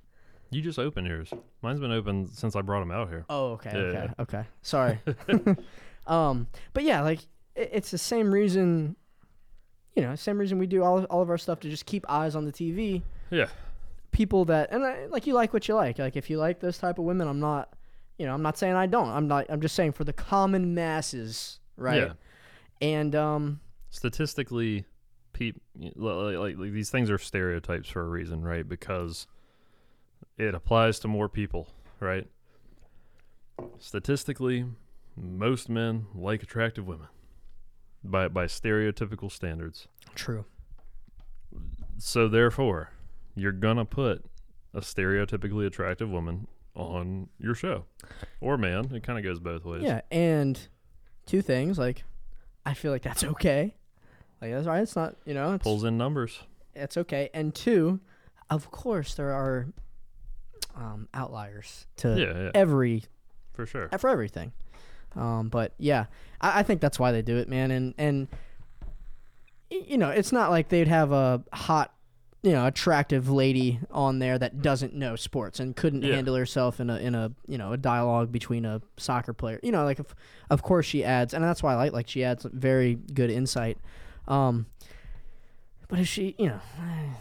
[0.49, 1.31] You just opened yours.
[1.61, 3.25] Mine's been open since I brought him out here.
[3.29, 4.23] Oh, okay, Yeah, okay, yeah.
[4.23, 4.43] okay.
[4.61, 4.99] Sorry.
[6.07, 7.19] um, but yeah, like
[7.55, 8.95] it, it's the same reason.
[9.97, 12.35] You know, same reason we do all all of our stuff to just keep eyes
[12.35, 13.01] on the TV.
[13.31, 13.47] Yeah.
[14.11, 15.97] People that and I, like you like what you like.
[15.97, 17.73] Like if you like those type of women, I'm not.
[18.19, 19.09] You know, I'm not saying I don't.
[19.09, 19.47] I'm not.
[19.49, 22.03] I'm just saying for the common masses, right?
[22.03, 22.13] Yeah.
[22.79, 24.85] And um, Statistically,
[25.33, 25.59] peop,
[25.95, 28.69] like, like, like these things are stereotypes for a reason, right?
[28.69, 29.25] Because
[30.37, 32.27] it applies to more people, right?
[33.79, 34.65] Statistically,
[35.15, 37.07] most men like attractive women
[38.03, 39.87] by by stereotypical standards.
[40.15, 40.45] true.
[41.97, 42.91] So therefore,
[43.35, 44.23] you're gonna put
[44.73, 47.85] a stereotypically attractive woman on your show,
[48.39, 48.93] or man.
[48.93, 49.81] It kind of goes both ways.
[49.83, 50.59] Yeah, and
[51.25, 52.03] two things like
[52.65, 53.75] I feel like that's okay.
[54.41, 54.81] Like that's right.
[54.81, 56.39] It's not you know it's pulls in numbers.
[56.75, 57.29] it's okay.
[57.33, 57.99] And two,
[58.49, 59.67] of course there are
[60.75, 63.03] um, outliers to Yeah, yeah, every
[63.53, 63.89] for sure.
[63.97, 64.51] for everything.
[65.15, 66.05] Um, but yeah,
[66.41, 67.71] I, I think that's why they do it, man.
[67.71, 68.27] And and
[69.69, 71.93] you know, it's not like they'd have a hot,
[72.41, 76.15] you know, attractive lady on there that doesn't know sports and couldn't Yeah.
[76.15, 79.59] handle herself in a in a you know a dialogue between a soccer player.
[79.63, 80.15] You know, like of,
[80.49, 83.77] of course she adds, and that's why I like like she adds very good insight.
[84.27, 84.67] Um,
[85.89, 86.59] but if she, you know,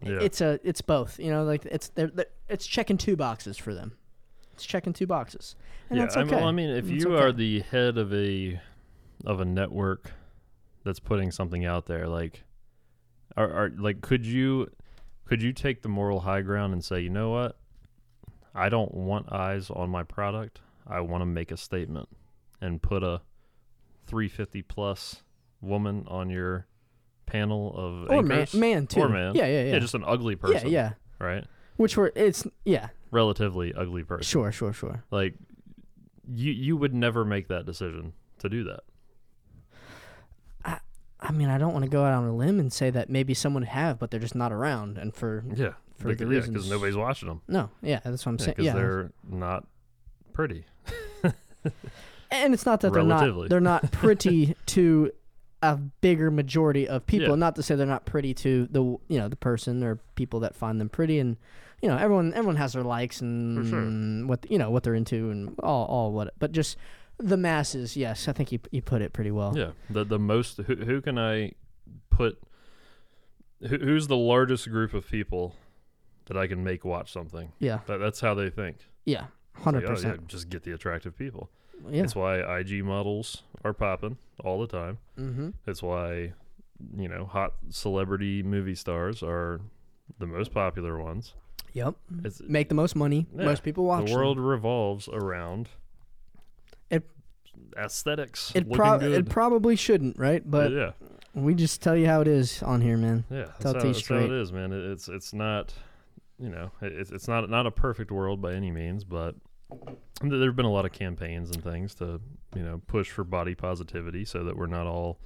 [0.00, 0.18] Yeah.
[0.20, 1.18] it's a it's both.
[1.18, 3.96] You know, like it's they're, they're, it's checking two boxes for them.
[4.58, 5.54] It's checking two boxes,
[5.88, 6.30] and yeah, that's I okay.
[6.32, 7.22] mean, well, I mean, if It's you okay.
[7.24, 8.60] are the head of a
[9.24, 10.10] of a network
[10.84, 12.42] that's putting something out there, like,
[13.36, 14.68] are, are like, could you
[15.26, 17.56] could you take the moral high ground and say, you know what,
[18.52, 20.60] I don't want eyes on my product.
[20.84, 22.08] I want to make a statement
[22.60, 23.20] and put a
[24.08, 25.22] 350 plus
[25.60, 26.66] woman on your
[27.26, 29.02] panel of or man, man too.
[29.02, 29.36] or man.
[29.36, 29.72] Yeah, yeah, yeah.
[29.74, 30.68] yeah, just an ugly person.
[30.68, 31.24] yeah, yeah.
[31.24, 31.44] right.
[31.76, 34.24] Which were it's yeah, Relatively ugly person.
[34.24, 35.04] sure, sure, sure.
[35.10, 35.34] Like
[36.30, 38.80] you you would never make that decision to do that.
[40.64, 40.78] I
[41.20, 43.34] I mean, I don't want to go out on a limb and say that maybe
[43.34, 46.96] someone have, but they're just not around, and for Yeah, For the yeah, because nobody's
[46.96, 47.42] watching them.
[47.48, 48.54] no, yeah, that's what I'm saying.
[48.56, 49.66] Because Yeah, they're not
[50.32, 50.64] pretty.
[52.30, 55.10] and it's not that they're not they're not pretty to
[55.62, 57.30] a bigger majority of people.
[57.30, 57.34] Yeah.
[57.36, 60.54] Not to say they're not pretty to the you know the person or people that
[60.54, 61.36] find them pretty, and
[61.82, 64.26] you know everyone everyone has their likes and sure.
[64.28, 66.76] what you know what they're into and all all what, but just
[67.18, 67.96] the masses.
[67.96, 69.56] Yes, I think you you put it pretty well.
[69.56, 71.52] Yeah, the the most who, who can I
[72.10, 72.40] put?
[73.60, 75.54] Who, who's the largest group of people
[76.26, 77.52] that I can make watch something?
[77.58, 78.76] yeah, That, that's how they think.
[79.04, 80.28] yeah, It's hundred like, oh, yeah, percent.
[80.28, 81.50] just get the attractive people.
[81.88, 82.02] Yeah.
[82.02, 84.98] That's why IG models are popping all the time.
[85.18, 85.50] Mm-hmm.
[85.64, 86.34] That's why
[86.96, 89.60] you know hot celebrity movie stars are
[90.18, 91.34] the most popular ones.
[91.74, 91.94] Yep.
[92.24, 93.26] It's Make the most money.
[93.36, 94.04] Yeah, Most people watch.
[94.06, 94.18] the them.
[94.20, 95.68] world revolves around
[96.90, 97.08] It-
[97.76, 98.50] aesthetics.
[98.54, 99.12] It, looking prob- good.
[99.12, 100.42] it probably shouldn't, right?
[100.48, 100.92] But yeah,
[101.34, 103.24] we just tell you how it is on here, man.
[103.30, 104.72] yeah, Tell that's, how, that's how it is, man.
[104.72, 105.72] It, it's it's not,
[106.38, 109.34] you know, it, it's it's not not a perfect world by any means, but
[110.22, 112.20] there have been a lot of campaigns and things to
[112.56, 115.20] you know push for body positivity, so that we're not all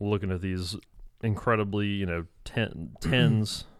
[0.00, 0.76] looking at these
[1.22, 3.64] incredibly you know ten, tens,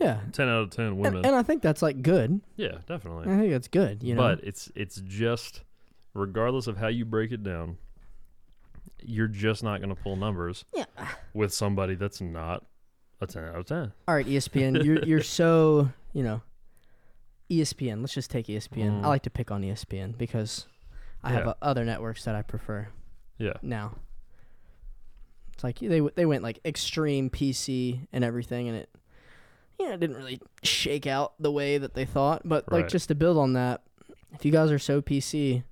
[0.00, 0.20] Yeah.
[0.32, 1.16] ten out of ten women.
[1.18, 2.40] And, and I think that's like good.
[2.56, 3.32] yeah, definitely.
[3.32, 4.02] I think that's good.
[4.02, 4.22] You know.
[4.22, 5.62] But it's it's just
[6.14, 7.76] regardless of how you break it down,
[9.02, 10.84] you're just not going to pull numbers Yeah.
[11.34, 12.64] with somebody that's not
[13.20, 13.92] a 10 out of 10.
[14.08, 16.42] all right, ESPN, you're you're so you know.
[17.48, 18.00] ESPN.
[18.00, 19.00] Let's just take ESPN.
[19.02, 19.04] Mm.
[19.04, 20.66] I like to pick on ESPN because
[21.22, 21.50] I have Yeah.
[21.50, 22.88] uh, other networks that I prefer
[23.38, 23.52] Yeah.
[23.62, 23.94] now.
[25.54, 28.90] It's like they they went like extreme PC and everything, and it
[29.78, 32.42] you know it didn't really shake out the way that they thought.
[32.44, 32.90] But like Right.
[32.90, 33.82] just to build on that,
[34.32, 35.62] if you guys are so PC,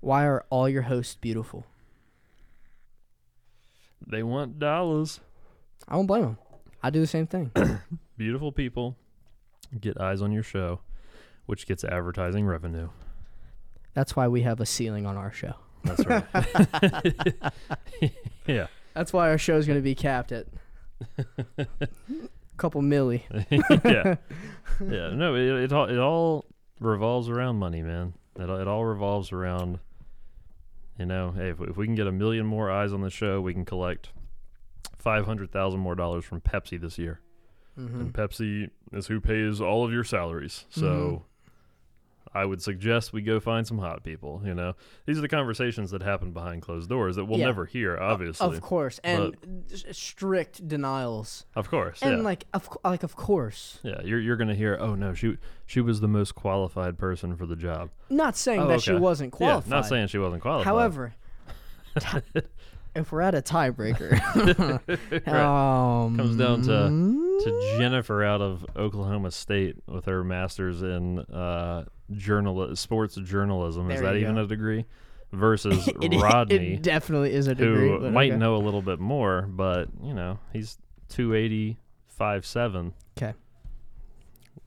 [0.00, 1.64] why are all your hosts beautiful?
[4.06, 5.20] They want dollars.
[5.88, 6.38] I don't blame them.
[6.82, 7.52] I do the same thing.
[8.16, 8.96] Beautiful people
[9.80, 10.80] get eyes on your show,
[11.46, 12.88] which gets advertising revenue.
[13.94, 15.54] That's why we have a ceiling on our show.
[15.84, 16.24] That's right.
[18.46, 18.66] yeah.
[18.94, 20.46] That's why our show's going to be capped at
[21.58, 21.66] a
[22.62, 23.22] couple milli.
[23.84, 24.16] yeah.
[24.80, 25.10] Yeah.
[25.10, 26.46] No, it, it all it all
[26.80, 28.14] revolves around money, man.
[28.40, 29.78] It all- it all revolves around
[30.98, 33.40] you know, hey, if, if we can get a million more eyes on the show,
[33.40, 34.10] we can collect
[34.98, 37.20] 500,000 more dollars from Pepsi this year.
[37.78, 38.00] Mm-hmm.
[38.00, 40.66] And Pepsi is who pays all of your salaries.
[40.70, 41.24] So
[42.34, 44.74] I would suggest we go find some hot people, you know.
[45.06, 47.46] These are the conversations that happen behind closed doors that we'll Yeah.
[47.46, 48.46] never hear, obviously.
[48.46, 49.36] Of course, and
[49.92, 52.00] strict denials, Of course.
[52.02, 52.22] and yeah.
[52.24, 53.80] like of like of course.
[53.82, 57.36] yeah, you're you're going to hear, "Oh no, she she was the most qualified person
[57.36, 59.70] for the job." Not saying Oh, that she wasn't qualified.
[59.70, 60.66] Yeah, not saying she wasn't qualified.
[60.66, 61.14] However,
[61.98, 62.18] ti-
[62.94, 64.12] if we're at a tiebreaker,
[65.28, 71.84] um, Comes down to- to Jennifer out of Oklahoma State with her master's in uh,
[72.16, 73.90] journal sports journalism.
[73.90, 74.42] Is that even go.
[74.42, 74.84] a degree?
[75.32, 77.88] Versus it, Rodney, it definitely is a degree.
[77.88, 78.38] who might okay.
[78.38, 80.76] know a little bit more, but you know he's
[81.08, 81.78] 280,
[82.20, 82.92] 5'7".
[83.16, 83.32] 'Kay.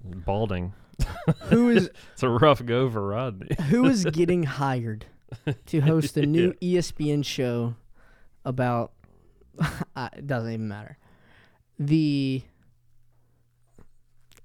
[0.03, 0.73] Balding.
[1.49, 3.55] who is It's a rough go for Rodney.
[3.69, 5.05] who is getting hired
[5.67, 7.75] to host a new E ESPN show
[8.43, 8.93] about
[9.95, 10.97] uh, it doesn't even matter.
[11.77, 12.43] The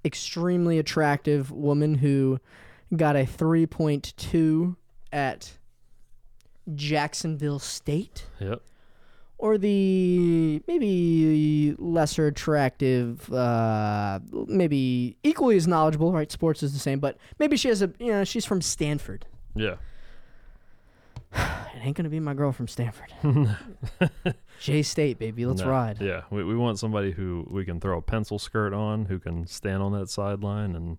[0.04, 2.40] extremely attractive woman who
[2.96, 4.76] got a 3.2
[5.12, 5.53] at
[6.74, 8.61] Jacksonville State Yep.
[9.38, 16.31] or the maybe lesser attractive, uh, maybe equally as knowledgeable, right?
[16.31, 19.26] Sports is the same, but maybe she has a, you know, she's from Stanford.
[19.55, 19.76] Yeah.
[21.33, 23.12] It ain't gonna be my girl from Stanford.
[24.61, 25.70] J State, baby, let's No.
[25.70, 26.00] ride.
[26.00, 29.46] Yeah, we, we want somebody who we can throw a pencil skirt on, who can
[29.46, 30.98] stand on that sideline and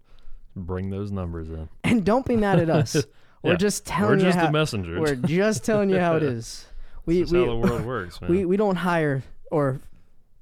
[0.55, 1.69] bring those numbers in.
[1.83, 2.95] And don't be mad at us.
[3.43, 3.57] We're Yeah.
[3.57, 4.51] just We're telling just you the how.
[4.51, 4.99] messengers.
[4.99, 6.65] We're just telling you how it is.
[7.05, 8.29] We we how the world works, man.
[8.29, 9.79] we we don't hire or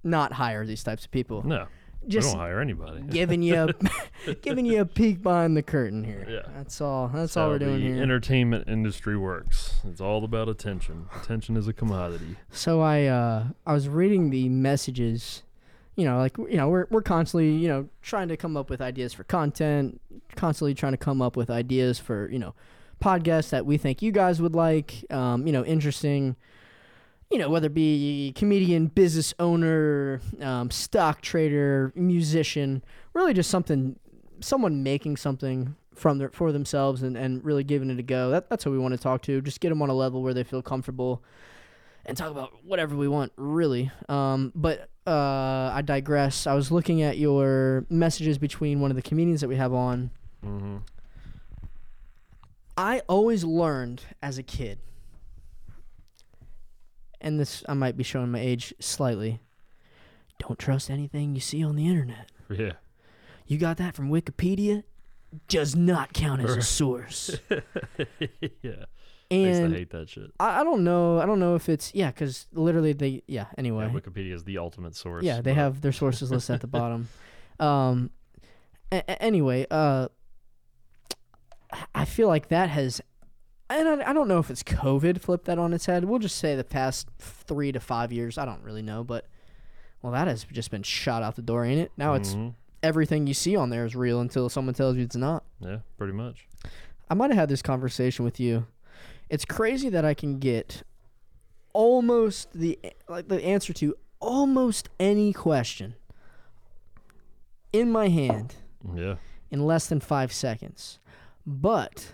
[0.04, 1.42] not hire these types of people.
[1.46, 1.68] no,
[2.02, 3.02] we Just don't hire anybody.
[3.04, 3.56] giving you
[4.28, 6.26] a, giving you a peek behind the curtain here.
[6.30, 6.52] Yeah.
[6.56, 7.08] That's all.
[7.08, 8.02] That's That's all we're doing the here.
[8.04, 9.80] entertainment industry works.
[9.86, 11.08] It's all about attention.
[11.22, 12.36] Attention is a commodity.
[12.52, 15.44] So I uh I was reading the messages,
[16.00, 18.80] you know, like you know, we're we're constantly, you know, trying to come up with
[18.80, 20.00] ideas for content,
[20.34, 22.56] constantly trying to come up with ideas for, you know,
[23.04, 26.38] podcasts that we think you guys would like, um, you know, interesting,
[27.30, 32.82] you know, whether it be comedian, business owner, um, stock trader, musician,
[33.14, 34.00] really just something
[34.40, 38.30] someone making something from their for themselves and, and really giving it a go.
[38.30, 39.42] That, that's what we want to talk to.
[39.42, 41.22] Just get them on a level where they feel comfortable
[42.10, 43.92] and talk about whatever we want, really.
[44.10, 46.48] Um, but uh, I digress.
[46.48, 50.12] I was looking at your messages between one of the comedians that we have on.
[50.46, 50.78] Mm-hmm.
[52.78, 54.80] I always learned as a kid,
[57.22, 59.40] and this I might be showing my age slightly.
[60.40, 62.32] Don't trust anything you see on the internet.
[62.50, 62.74] Yeah.
[63.46, 64.84] You got that from Wikipedia?
[65.48, 67.38] Does not count as a source.
[68.62, 68.86] yeah.
[69.32, 70.32] I used to hate that shit.
[70.40, 71.20] I, I don't know.
[71.20, 73.46] I don't know if it's yeah, because literally they yeah.
[73.58, 75.24] Anyway, Yeah, Wikipedia is the ultimate source.
[75.24, 77.10] Yeah, they but- have their sources listed at the bottom.
[77.60, 78.12] Um,
[78.90, 80.08] a- anyway, uh,
[81.94, 83.02] I feel like that has,
[83.70, 86.06] and I, I don't know if it's COVID flipped that on its head.
[86.06, 88.38] We'll just say the past three to five years.
[88.38, 89.28] I don't really know, but
[90.02, 91.92] well, that has just been shot out the door, ain't it?
[91.98, 92.54] Now it's Mhm.
[92.82, 95.44] everything you see on there is real until someone tells you it's not.
[95.60, 96.48] Yeah, pretty much.
[97.10, 98.66] I might have had this conversation with you.
[99.30, 100.84] It's crazy that I can get
[101.74, 105.96] almost the like the answer to almost any question
[107.72, 108.56] in my hand
[108.96, 109.16] Yeah.
[109.52, 111.00] in less than 5 seconds.
[111.46, 112.14] But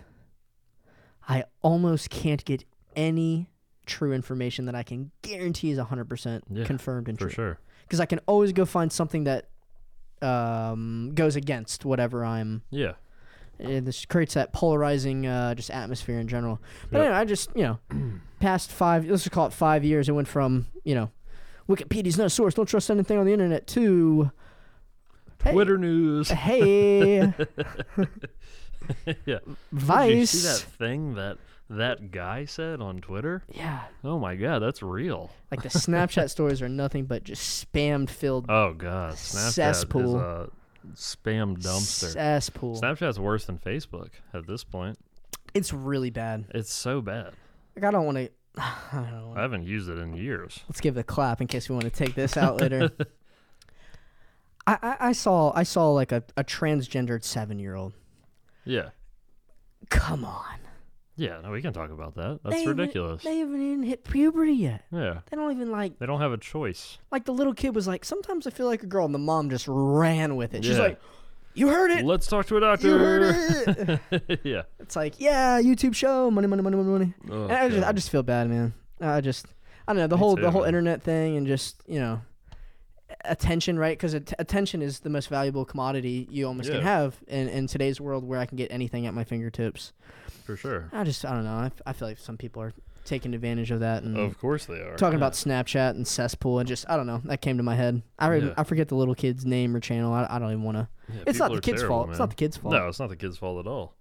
[1.28, 3.50] I almost can't get any
[3.86, 7.30] true information that I can guarantee is 100% Yeah, confirmed and For true.
[7.34, 7.58] sure.
[7.88, 9.48] Cuz I can always go find something that
[10.22, 12.92] um, goes against whatever I'm Yeah.
[13.58, 16.60] And this creates that polarizing uh, just atmosphere in general.
[16.90, 17.06] But Yep.
[17.06, 17.78] anyway, I just you know,
[18.40, 21.10] past five let's just call it five years, it went from you know,
[21.68, 24.30] Wikipedia's not a source, don't trust anything on the internet to
[25.42, 26.28] hey, Twitter news.
[26.46, 27.32] Hey,
[29.24, 29.38] yeah.
[29.72, 30.08] Vice.
[30.08, 31.38] Did you see that thing that
[31.68, 33.42] that guy said on Twitter?
[33.52, 35.30] Yeah, Oh my god, that's real.
[35.50, 40.16] like the Snapchat stories are nothing but just spam filled Oh god, Snapchat is Cesspool.
[40.20, 40.48] a
[40.94, 42.12] spam dumpster.
[42.12, 42.80] cesspool.
[42.80, 44.98] Snapchat's worse than Facebook at this point.
[45.54, 46.46] It's really bad.
[46.54, 47.32] It's so bad.
[47.74, 48.30] Like I don't want to.
[48.58, 50.60] I don't wanna, I haven't used it in years.
[50.68, 52.90] let's give it a clap in case we want to take this out later.
[54.66, 57.92] I, I, I saw I saw like a, a transgendered seven year old.
[58.64, 58.90] Yeah.
[59.90, 60.58] Come on.
[61.16, 62.40] Yeah, no, we can talk about that.
[62.44, 63.22] That's They ridiculous.
[63.22, 64.84] They haven't even hit puberty yet.
[64.92, 65.20] yeah.
[65.30, 66.98] They don't even like They don't have a choice.
[67.10, 69.48] like the little kid was like, sometimes I feel like a girl and the mom
[69.50, 70.64] just ran with it.
[70.64, 71.00] She's like,
[71.54, 72.04] You heard it.
[72.04, 72.88] Let's talk to a doctor.
[72.88, 74.40] You heard it.
[74.44, 74.62] yeah.
[74.78, 77.14] it's like, yeah, YouTube show, money, money, money, money, money.
[77.30, 78.74] Oh, And I just I just feel bad, man.
[79.00, 79.46] I just
[79.88, 80.68] I don't know the Me whole too, the whole man.
[80.68, 82.20] internet thing and just you know
[83.24, 83.96] attention, right?
[83.96, 88.00] Because att- attention is the most valuable commodity you almost can have in in today's
[88.00, 89.92] world where I can get anything at my fingertips.
[90.44, 90.88] for sure.
[90.92, 91.56] I just I don't know.
[91.56, 92.72] I, f- I feel like some people are
[93.04, 94.16] taking advantage of that and.
[94.16, 94.96] Of course they are.
[94.96, 95.24] Talking yeah.
[95.26, 98.02] about Snapchat and cesspool and just I don't know that came to my head.
[98.18, 98.54] I re- Yeah.
[98.56, 100.12] I forget the little kid's name or channel.
[100.12, 100.88] I, I don't even want to.
[101.12, 102.10] Yeah, It's not the kid's terrible, fault.
[102.10, 102.74] It's not the kid's fault.
[102.74, 103.94] No, it's not the kid's fault at all.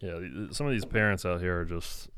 [0.00, 0.18] Yeah,
[0.50, 2.10] some of these parents out here are just,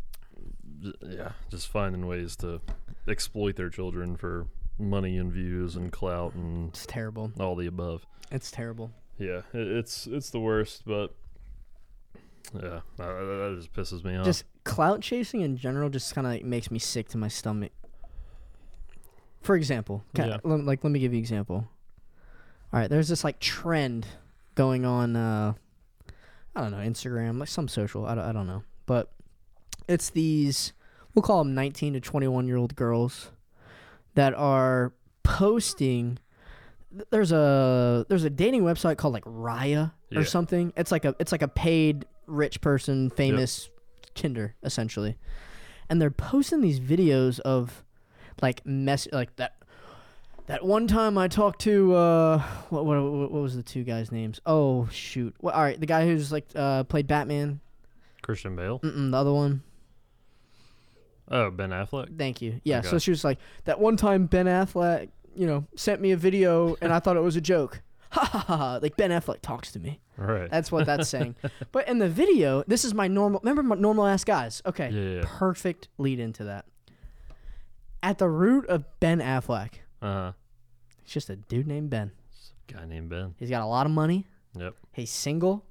[1.00, 2.60] yeah, just finding ways to
[3.06, 4.46] exploit their children for
[4.78, 7.32] money and views and clout and It's terrible.
[7.40, 8.06] all the above.
[8.30, 8.90] It's terrible.
[9.18, 11.14] Yeah, it, it's it's the worst, but
[12.54, 14.24] yeah, that, that just pisses me off.
[14.24, 17.72] Just clout chasing in general just kind of like makes me sick to my stomach.
[19.42, 20.38] For example, Yeah.
[20.44, 21.68] like let me give you an example.
[22.72, 24.06] All right, there's this like trend
[24.54, 25.16] going on.
[25.16, 25.54] Uh,
[26.54, 28.04] I don't know Instagram, like some social.
[28.06, 29.10] I don't, I don't know, but
[29.88, 30.72] it's these
[31.14, 33.30] we'll call them 19 to 21 year old girls
[34.18, 36.18] that are posting.
[37.10, 40.24] There's a there's a dating website called like Raya or Yeah.
[40.24, 40.72] something.
[40.76, 43.70] It's like a it's like a paid rich person famous
[44.14, 45.16] Tinder essentially,
[45.88, 47.84] and they're posting these videos of
[48.42, 49.54] like mess like that.
[50.46, 52.38] That one time I talked to uh
[52.70, 54.40] what what what was the two guys' names?
[54.46, 55.34] Oh shoot!
[55.40, 57.60] Well, all right, the guy who's like uh played Batman.
[58.22, 58.80] Christian Bale.
[58.80, 59.62] Mm-mm, the other one.
[61.30, 62.16] Oh, Ben Affleck.
[62.16, 62.60] Thank you.
[62.64, 62.80] Yeah.
[62.82, 66.76] So she was like that one time Ben Affleck, you know, sent me a video
[66.82, 67.82] and I thought it was a joke.
[68.12, 68.56] Ha ha ha!
[68.56, 68.78] ha.
[68.80, 70.00] Like Ben Affleck talks to me.
[70.16, 70.50] Right.
[70.50, 71.36] That's what that's saying.
[71.72, 73.40] But in the video, this is my normal.
[73.42, 74.62] Remember my normal ass guys.
[74.64, 74.88] Okay.
[74.88, 75.22] Yeah, yeah.
[75.26, 76.64] Perfect lead into that.
[78.02, 80.32] At the root of Ben Affleck, Uh huh.
[81.02, 82.12] it's just a dude named Ben.
[82.72, 83.34] Guy named Ben.
[83.38, 84.26] He's got a lot of money.
[84.58, 84.74] Yep.
[84.94, 85.66] He's single.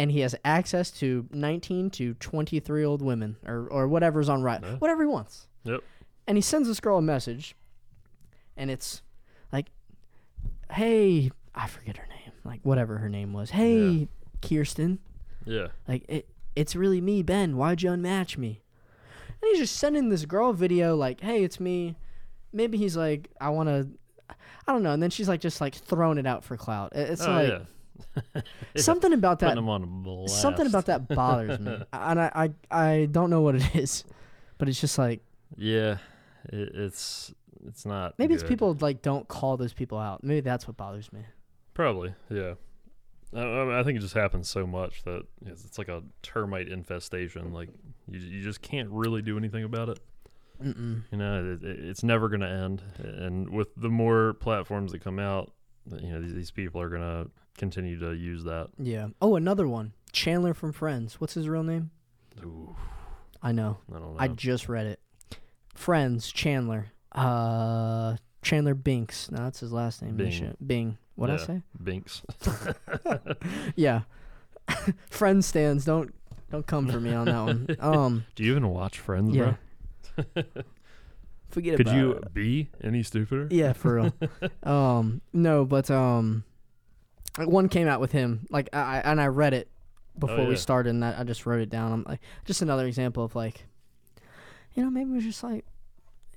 [0.00, 4.42] And he has access to 19 to 23 year old women or, or whatever's on
[4.42, 4.60] right.
[4.62, 4.76] Yeah.
[4.76, 5.46] Whatever he wants.
[5.64, 5.82] Yep.
[6.26, 7.54] And he sends this girl a message.
[8.56, 9.02] And it's
[9.52, 9.66] like,
[10.72, 12.32] hey, I forget her name.
[12.44, 13.50] Like, whatever her name was.
[13.50, 14.08] Hey,
[14.40, 15.00] Kirsten.
[15.44, 15.68] Yeah.
[15.86, 17.56] Like it, it's really me, Ben.
[17.56, 18.62] Why'd you unmatch me?
[19.28, 21.96] And he's just sending this girl video like, "Hey, it's me."
[22.52, 23.88] Maybe he's like, "I want to,"
[24.66, 24.92] I don't know.
[24.92, 26.92] And then she's like, just like throwing it out for clout.
[26.94, 27.58] It's oh, like yeah.
[28.76, 29.48] Something about that.
[29.48, 30.40] Putting him on blast.
[30.40, 34.04] Something about that bothers me, and I, I, I don't know what it is,
[34.58, 35.22] but it's just like
[35.56, 35.98] Yeah.
[36.48, 37.34] It, it's
[37.66, 38.18] it's not.
[38.18, 40.24] maybe it's people like don't call those people out.
[40.24, 41.20] Maybe that's what bothers me.
[41.74, 42.54] Probably, yeah.
[43.34, 46.68] I, I I think it just happens so much that it's, it's like a termite
[46.68, 47.52] infestation.
[47.52, 47.68] Like
[48.08, 50.00] you, you just can't really do anything about it.
[50.62, 51.02] Mm-mm.
[51.10, 52.82] You know, it, it, it's never going to end.
[52.98, 55.52] And with the more platforms that come out,
[55.86, 58.68] you know, these, these people are going to continue to use that.
[58.78, 59.08] Yeah.
[59.20, 59.92] Oh, another one.
[60.12, 61.20] Chandler from Friends.
[61.20, 61.90] What's his real name?
[62.44, 62.74] Ooh,
[63.42, 63.78] I know.
[63.90, 64.16] I don't know.
[64.18, 65.00] I just read it.
[65.74, 66.86] Friends, Chandler.
[67.12, 69.30] Uh, Chandler Binks.
[69.30, 70.16] No, that's his last name.
[70.16, 70.56] Bing.
[70.64, 70.98] Bing.
[71.16, 71.38] What I Yeah.
[71.44, 71.62] say?
[71.82, 72.22] Binks.
[73.76, 74.02] Yeah.
[75.10, 75.84] Friends stands.
[75.84, 76.14] Don't
[76.50, 77.76] don't come for me on that one.
[77.80, 78.24] Um.
[78.34, 79.54] Do you even watch Friends, Yeah.
[80.16, 80.42] bro?
[81.50, 82.34] Forget Could about you it.
[82.34, 83.48] be any stupider?
[83.50, 84.12] Yeah, for real.
[84.62, 85.20] um.
[85.32, 86.44] No, but um,
[87.38, 88.46] like, one came out with him.
[88.50, 89.68] Like I I- and I read it
[90.18, 90.56] before we yeah.
[90.56, 91.92] started, and I, I just wrote it down.
[91.92, 93.64] I'm like, just another example of like,
[94.74, 95.64] you know, maybe we're just like,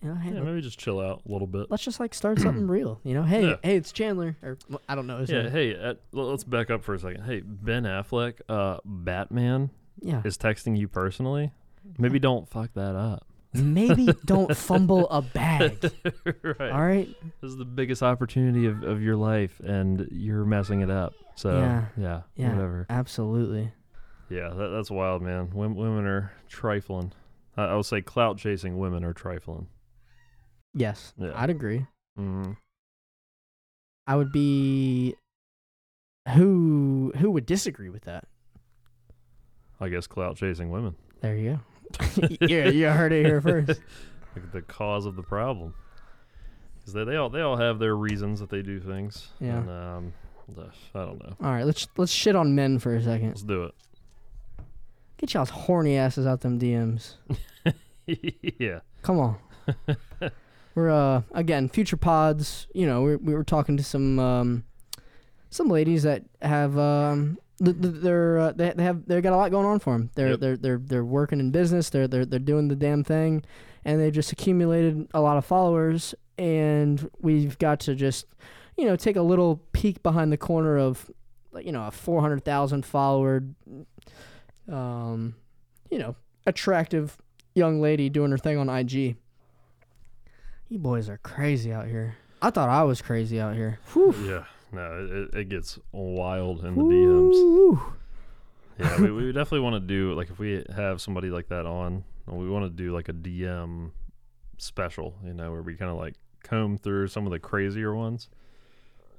[0.02, 1.69] you know, hey, Yeah, maybe just chill out a little bit.
[1.69, 2.99] let's just like start something real.
[3.04, 3.56] You know, hey, Yeah.
[3.63, 5.52] hey, it's Chandler, or well, I don't know Yeah, name.
[5.52, 7.23] hey, l- let's back up for a second.
[7.23, 9.69] Hey, Ben Affleck, uh, Batman
[10.02, 11.52] Yeah, is texting you personally.
[11.97, 13.28] Maybe don't fuck that up.
[13.54, 15.80] Maybe don't fumble a bag.
[16.25, 16.71] right.
[16.71, 17.08] All right,
[17.42, 21.13] This is the biggest opportunity of, of your life, and you're messing it up.
[21.36, 21.86] So Yeah.
[21.98, 22.50] yeah, Yeah.
[22.56, 22.86] whatever.
[22.90, 23.71] absolutely.
[24.30, 25.50] Yeah, that, that's wild, man.
[25.54, 27.12] Women, women are trifling.
[27.58, 29.67] I, I would say clout chasing women are trifling.
[30.73, 31.32] Yes, Yeah.
[31.36, 31.86] I'd agree.
[32.19, 32.58] Mm.
[34.08, 35.15] I would be.
[36.36, 38.25] Who who would disagree with that?
[39.80, 41.60] I guess clout chasing women, There you go.
[42.41, 43.67] yeah, you heard it here first.
[44.35, 45.73] like the cause of the problem.
[46.79, 49.27] Because they, they all they all have their reasons that they do things.
[49.39, 49.58] Yeah.
[49.58, 50.13] And, um,
[50.94, 51.35] I don't know.
[51.41, 53.29] All right, let's let's shit on men for a second.
[53.29, 53.75] Let's do it.
[55.17, 57.15] Get y'all's horny asses out them DMs.
[58.06, 58.79] yeah.
[59.02, 59.37] Come on.
[60.75, 62.67] We're uh again future pods.
[62.73, 64.63] You know, we we were talking to some um
[65.50, 69.65] some ladies that have um they're uh, they they have they got a lot going
[69.65, 70.10] on for them.
[70.15, 70.39] They're Yep.
[70.39, 71.89] they're they're they're working in business.
[71.89, 73.43] They're they're they're doing the damn thing,
[73.85, 76.15] and they've just accumulated a lot of followers.
[76.37, 78.25] And we've got to just
[78.77, 81.10] you know take a little peek behind the corner of
[81.62, 83.43] you know a four hundred thousand follower,
[84.71, 85.35] um,
[85.89, 87.17] you know attractive
[87.56, 89.15] young lady doing her thing on IG.
[90.69, 92.15] You boys are crazy out here.
[92.41, 93.79] I thought I was crazy out here.
[93.93, 94.13] Whew.
[94.27, 97.84] Yeah, no, it, it gets wild in the DMs.
[98.80, 102.04] Yeah, we, we definitely want to do like if we have somebody like that on,
[102.28, 103.92] we want to do like a DM
[104.58, 108.30] special, you know, where we kind of like comb through some of the crazier ones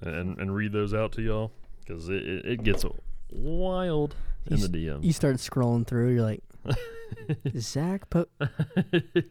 [0.01, 2.85] and and read those out to y'all because it, it, it gets
[3.31, 4.15] wild
[4.51, 5.05] in the DMs.
[5.05, 6.15] You start scrolling through.
[6.15, 6.43] You're like,
[7.59, 8.11] Zack.
[8.11, 8.49] Po- oh,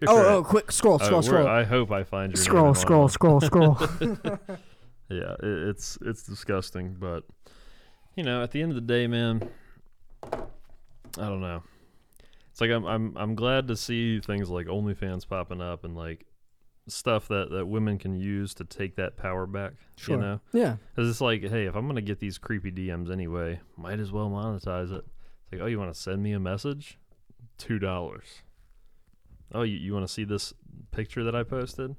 [0.08, 3.10] oh, quick, scroll, scroll, uh, we're- scroll, I hope I find your name scroll, scroll,
[3.10, 3.78] scroll, scroll.
[5.20, 7.24] Yeah, it, it's it's disgusting, but
[8.16, 9.50] you know, at the end of the day, man,
[10.24, 10.38] I
[11.18, 11.64] don't know.
[12.52, 16.26] It's like I'm I'm I'm glad to see things like OnlyFans popping up and like
[16.88, 19.74] stuff that that women can use to take that power back.
[19.98, 20.16] Sure.
[20.16, 23.60] You know, yeah, because it's like, hey, if I'm gonna get these creepy DMs anyway,
[23.78, 25.06] might as well monetize it.
[25.44, 27.00] It's like, oh, you want to send me a message?
[27.58, 28.44] Two dollars.
[29.54, 30.54] Oh, you, you want to see this
[30.92, 31.96] picture that I posted?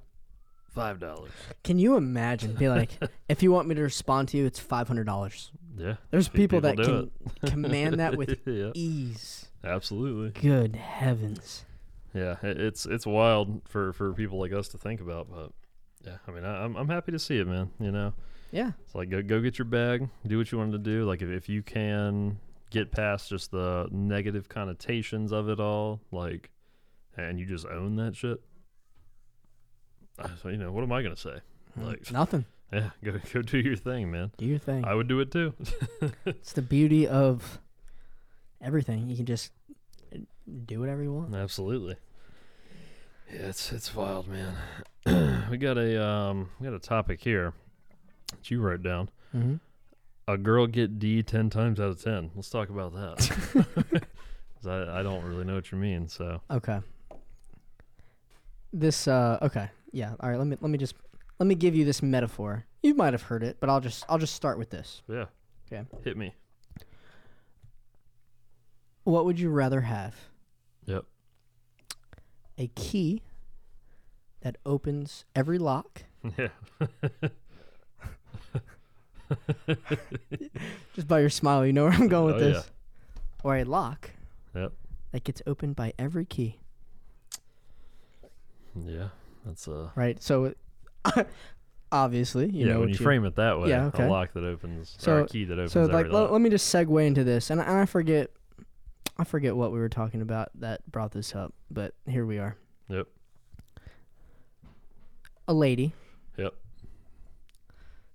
[0.75, 1.31] Five dollars.
[1.62, 2.55] Can you imagine?
[2.55, 2.91] Be like,
[3.29, 5.53] if you want me to respond to you, it's five hundred dollars.
[5.77, 5.95] Yeah.
[6.11, 7.11] There's Pe- people, that can
[7.47, 9.47] command that with yeah, ease.
[9.62, 10.41] absolutely.
[10.41, 11.64] Good heavens.
[12.12, 15.53] Yeah, it, it's it's wild for for people like us to think about, but
[16.05, 17.70] yeah, I mean, I, I'm I'm happy to see it, man.
[17.81, 18.12] You know,
[18.53, 21.05] Yeah, it's like go go get your bag, do what you wanted to do.
[21.05, 22.39] Like if if you can
[22.70, 26.51] get past just the negative connotations of it all, like,
[27.16, 28.41] and you just own that shit.
[30.19, 31.39] Uh, So you know, what am I gonna say?
[31.77, 32.45] Like- nothing.
[32.73, 34.33] Yeah, go go do your thing, man.
[34.37, 34.85] Do your thing.
[34.85, 35.55] I would do it too.
[36.27, 37.61] It's the beauty of
[38.61, 39.09] everything.
[39.09, 39.53] You can just
[40.67, 41.35] do whatever you want.
[41.35, 41.97] Absolutely.
[43.33, 44.55] Yeah, it's it's wild, man.
[45.51, 47.53] we got a um we got a topic here
[48.31, 49.09] that you wrote down.
[49.35, 49.57] Mm-hmm.
[50.27, 52.31] A girl get D ten times out of ten.
[52.35, 54.07] Let's talk about that.
[54.67, 56.09] I, I don't really know what you mean.
[56.09, 56.81] So Okay.
[58.73, 59.71] This uh okay.
[59.95, 60.14] Yeah.
[60.20, 60.95] All right, let me let me just
[61.38, 62.66] let me give you this metaphor.
[62.82, 65.03] You might have heard it, but I'll just I'll just start with this.
[65.09, 65.26] yeah.
[65.72, 65.84] Okay.
[66.05, 66.34] Hit me.
[69.05, 70.14] What would you rather have?
[70.86, 71.05] Yep.
[72.59, 73.22] A key
[74.42, 76.03] that opens every lock,
[76.38, 76.49] Yeah.
[80.95, 82.70] just by your smile, you know where I'm going with Oh, this.
[83.42, 84.11] Or a lock
[84.55, 84.72] Yep.
[85.12, 86.59] that gets opened by every key,
[88.84, 89.09] Yeah.
[89.45, 89.90] That's uh.
[89.95, 90.22] right?
[90.22, 90.55] So
[91.92, 92.72] obviously, you yeah.
[92.72, 94.05] know when what you frame it that way, Yeah, okay.
[94.05, 96.30] a lock that opens, or So- a key that opens So like every let, lock.
[96.32, 98.30] let me just segue into this, and, and I forget,
[99.18, 102.57] I forget what we were talking about that brought this up, but here we are.
[102.88, 103.07] Yep.
[105.47, 105.92] A lady.
[106.38, 106.55] Yep.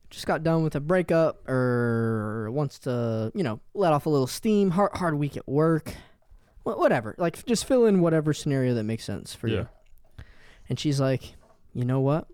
[0.10, 4.26] Just got done with a breakup, or wants to, you know, let off a little
[4.28, 4.72] steam.
[4.72, 5.94] Hard hard week at work,
[6.64, 7.14] whatever.
[7.20, 9.56] Like just fill in whatever scenario that makes sense for Yeah.
[9.60, 9.68] you.
[10.70, 11.34] And she's like,
[11.74, 12.28] you know what?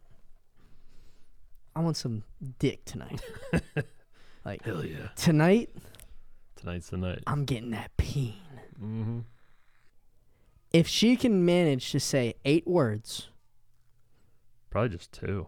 [1.76, 2.24] I want some
[2.60, 3.22] dick tonight.
[4.46, 5.08] like Hell yeah.
[5.16, 5.70] tonight,
[6.56, 7.22] Tonight's the night.
[7.28, 8.34] I'm getting that peen.
[8.82, 9.20] Mm-hmm.
[10.74, 13.30] if she can manage to say eight words,
[14.70, 15.48] Probably just two.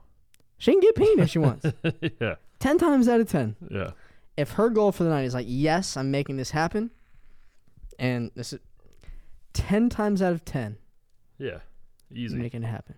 [0.57, 1.65] she can get peen if she wants.
[2.21, 2.35] yeah.
[2.59, 3.55] ten times out of ten.
[3.69, 3.91] Yeah.
[4.37, 6.91] If her goal for the night is like, yes, I'm making this happen,
[7.99, 8.59] and this is
[9.53, 10.77] ten times out of ten,
[11.37, 11.59] Yeah.
[12.13, 12.35] Easy.
[12.37, 12.95] making it happen.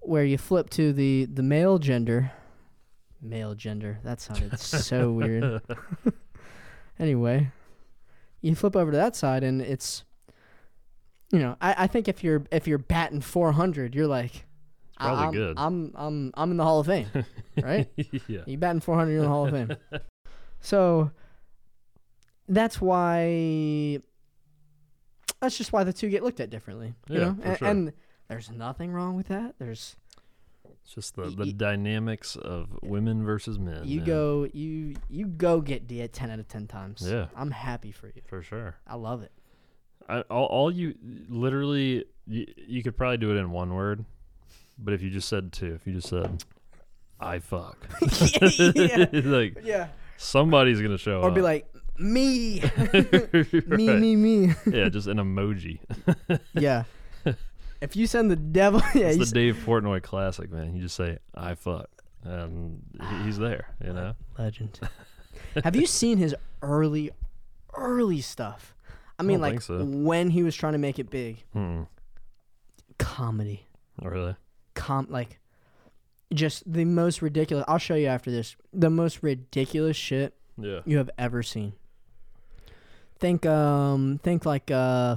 [0.00, 2.32] Where you flip to the the male gender,
[3.20, 3.98] male gender.
[4.04, 5.60] That sounded so weird.
[6.98, 7.50] Anyway,
[8.40, 10.04] you flip over to that side, and it's,
[11.30, 14.46] you know, I, I think if you're if you're batting 400, you're like,
[14.98, 15.54] probably I'm, good.
[15.58, 17.08] I'm I'm I'm in the Hall of Fame,
[17.62, 17.88] right?
[18.26, 18.40] yeah.
[18.46, 19.76] you batting 400, you're in the Hall of Fame.
[20.60, 21.10] So
[22.48, 24.00] that's why.
[25.40, 27.34] That's just why the two get looked at differently, you Yeah, know.
[27.34, 27.68] for and, sure.
[27.68, 27.92] and
[28.28, 29.54] there's nothing wrong with that.
[29.58, 29.96] There's
[30.84, 33.82] It's just the, the y- dynamics of women versus men.
[33.84, 34.06] you man.
[34.06, 37.02] go you you go get D at 10 out of 10 times.
[37.08, 37.26] Yeah.
[37.36, 38.20] I'm happy for you.
[38.26, 38.76] for sure.
[38.86, 39.32] I love it.
[40.08, 40.94] I, all, all you
[41.28, 44.04] literally you, you could probably do it in one word,
[44.78, 46.42] but if you just said two, if you just said
[47.20, 47.76] I fuck,
[48.74, 49.06] yeah.
[49.12, 49.88] like Yeah.
[50.16, 51.32] somebody's gonna show Or up.
[51.32, 51.66] Or be like
[52.00, 52.62] me,
[53.66, 54.54] me, me, me.
[54.66, 55.80] yeah, just an emoji.
[56.54, 56.84] yeah.
[57.80, 60.74] If you send the devil, yeah, it's the Dave Portnoy classic, man.
[60.74, 61.88] You just say I fuck,
[62.24, 62.82] and
[63.24, 63.68] he's there.
[63.84, 64.14] You know.
[64.38, 64.80] legend.
[65.62, 67.10] Have you seen his early,
[67.74, 68.74] early stuff?
[69.18, 69.84] I mean, don't like so.
[69.84, 71.82] when he was trying to make it big, Hmm.
[72.98, 73.66] comedy,
[74.02, 74.36] really?
[74.74, 75.38] com like,
[76.32, 77.64] just the most ridiculous.
[77.68, 78.56] I'll show you after this.
[78.72, 80.80] The most ridiculous shit Yeah.
[80.84, 81.72] you have ever seen.
[83.18, 85.16] Think, um, think like, uh,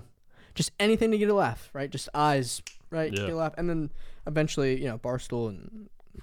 [0.55, 1.89] just anything to get a laugh, right?
[1.89, 3.11] Just eyes, right?
[3.13, 3.21] Yeah.
[3.25, 3.89] Get a laugh, and then
[4.27, 6.21] eventually, you know, Barstool and the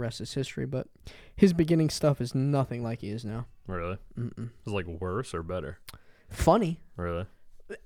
[0.00, 0.66] rest is history.
[0.66, 0.86] But
[1.34, 3.46] his beginning stuff is nothing like he is now.
[3.66, 3.96] Really?
[4.18, 4.50] Mm-mm.
[4.64, 5.78] It's like worse or better?
[6.28, 6.80] Funny.
[6.96, 7.26] Really?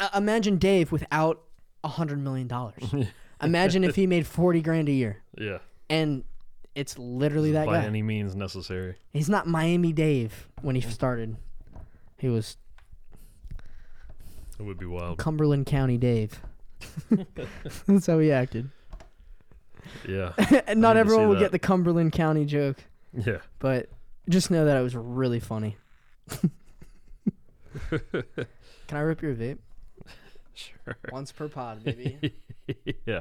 [0.00, 1.42] Uh, imagine Dave without
[1.84, 2.82] a hundred million dollars.
[3.42, 5.58] imagine if he made forty grand a year, Yeah.
[5.88, 6.24] and
[6.74, 7.80] it's literally that By guy.
[7.82, 8.96] By any means necessary.
[9.12, 11.36] He's not Miami Dave when he started.
[12.18, 12.56] He was
[14.58, 15.18] It would be wild.
[15.18, 16.40] Cumberland County Dave.
[17.86, 18.70] That's how he acted.
[20.06, 20.32] Yeah.
[20.66, 21.40] and not everyone will that.
[21.40, 22.76] get the Cumberland County joke,
[23.14, 23.38] Yeah.
[23.58, 23.88] but
[24.28, 25.76] just know that it was really funny.
[27.90, 28.00] Can
[28.90, 29.58] I rip your vape?
[30.54, 30.96] Sure.
[31.12, 32.34] Once per pod, baby.
[33.06, 33.20] yeah.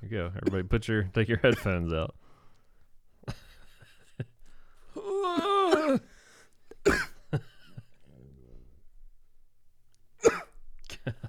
[0.00, 0.32] Here you go.
[0.36, 2.14] Everybody put your take your headphones out.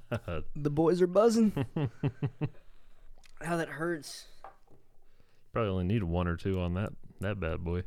[0.09, 0.43] God.
[0.55, 1.53] the boys are buzzing.
[3.41, 4.25] How that hurts.
[5.53, 6.91] Probably only need one or two on that
[7.21, 7.83] that bad boy.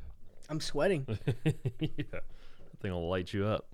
[0.48, 1.06] I'm sweating.
[1.44, 1.88] yeah.
[2.10, 2.22] That
[2.80, 3.66] thing will light you up.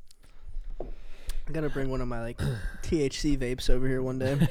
[0.80, 2.38] I gotta bring one of my like
[2.82, 4.48] THC vapes over here one day.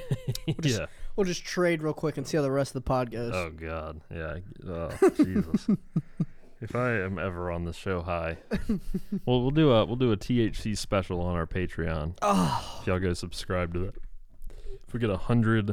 [0.62, 0.86] just- yeah.
[1.16, 3.32] We'll just trade real quick and see how the rest of the pod goes.
[3.34, 4.02] Oh God.
[4.14, 4.38] Yeah.
[4.68, 5.68] Oh Jesus.
[6.62, 8.38] If I am ever on the show high,
[9.26, 12.18] well, we'll do a we'll do a THC special on our Patreon.
[12.22, 13.96] Oh, If y'all go subscribe to that.
[14.88, 15.72] If we get a hundred,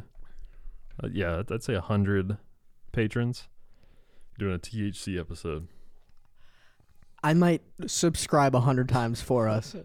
[1.03, 2.37] uh, yeah, I'd- I'd say a hundred
[2.93, 3.49] patrons
[4.39, 5.69] doing a THC episode.
[7.23, 9.75] I might subscribe a hundred times for us.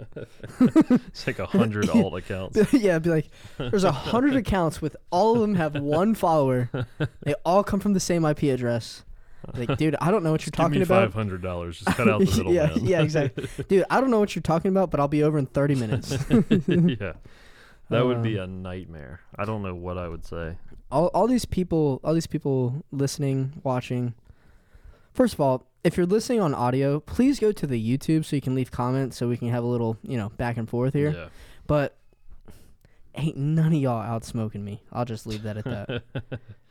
[0.59, 2.73] It's like a hundred alt accounts.
[2.73, 6.69] yeah, be like there's a hundred accounts with all of them have one follower.
[7.23, 9.03] They all come from the same IP address.
[9.55, 11.03] Like, dude, I don't know what you're talking about.
[11.03, 11.79] five hundred dollars.
[11.79, 12.85] Just cut out the middle yeah, man.
[12.85, 13.47] yeah, exactly.
[13.67, 16.11] Dude, I don't know what you're talking about, but I'll be over in 30 minutes.
[16.67, 17.13] yeah.
[17.89, 19.21] That would be Um, a nightmare.
[19.35, 20.57] I don't know what I would say.
[20.91, 24.13] all all these people, all these people listening, watching.
[25.13, 28.41] First of all, if you're listening on audio, please go to the YouTube so you
[28.41, 31.11] can leave comments so we can have a little, you know, back and forth here.
[31.11, 31.27] Yeah.
[31.67, 31.95] But
[33.15, 34.83] ain't none of y'all out smoking me.
[34.91, 36.03] I'll just leave that at that.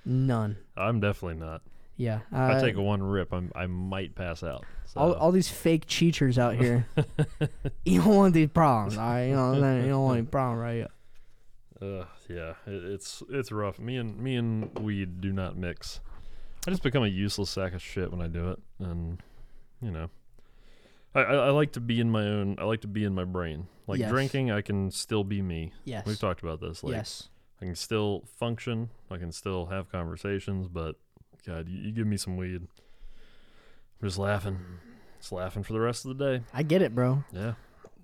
[0.05, 0.57] none.
[0.77, 1.63] I'm definitely not.
[1.99, 2.21] Yeah.
[2.31, 4.65] If I uh, take one rip, I'm, I might pass out.
[4.87, 5.01] So.
[5.01, 6.87] all, all these fake cheaters out here.
[7.85, 9.27] you don't want these problems, all right?
[9.27, 10.87] You know, you don't want any problem, right?
[11.81, 13.79] Uh, yeah, it, it's it's rough.
[13.79, 16.01] Me and me and weed do not mix.
[16.67, 19.23] I just become a useless sack of shit when I do it, and
[19.81, 20.11] you know,
[21.15, 22.57] I, I, I like to be in my own.
[22.59, 23.69] I like to be in my brain.
[23.87, 24.11] Like Yes.
[24.11, 25.73] drinking, I can still be me.
[25.85, 26.05] Yes.
[26.05, 26.83] We've talked about this.
[26.83, 27.29] Like yes.
[27.63, 28.91] I can still function.
[29.09, 30.97] I can still have conversations, but
[31.49, 34.59] God, you, you give me some weed, I'm just laughing,
[35.19, 36.45] just laughing for the rest of the day.
[36.53, 37.25] I get it, bro.
[37.33, 37.55] Yeah,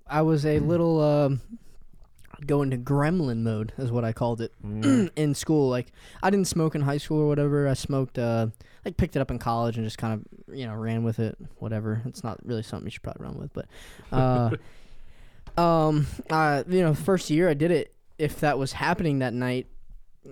[0.06, 1.42] I was a little um,
[2.46, 5.68] go into gremlin mode, is what I called it Mm, in school.
[5.68, 5.92] Like
[6.22, 7.68] I didn't smoke in high school or whatever.
[7.68, 8.46] I smoked, uh,
[8.82, 11.36] like picked it up in college and just kind of you know ran with it.
[11.58, 12.00] Whatever.
[12.06, 13.66] It's not really something you should probably run with, but
[14.10, 14.50] uh,
[15.60, 17.94] um, uh, you know, first year I did it.
[18.16, 19.66] If that was happening that night,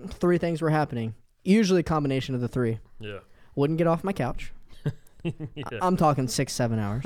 [0.07, 1.13] three things were happening.
[1.43, 2.79] Usually a combination of the three.
[2.99, 3.19] yeah,
[3.55, 4.53] Wouldn't get off my couch.
[5.23, 5.63] yeah.
[5.81, 7.05] I'm talking six, seven hours.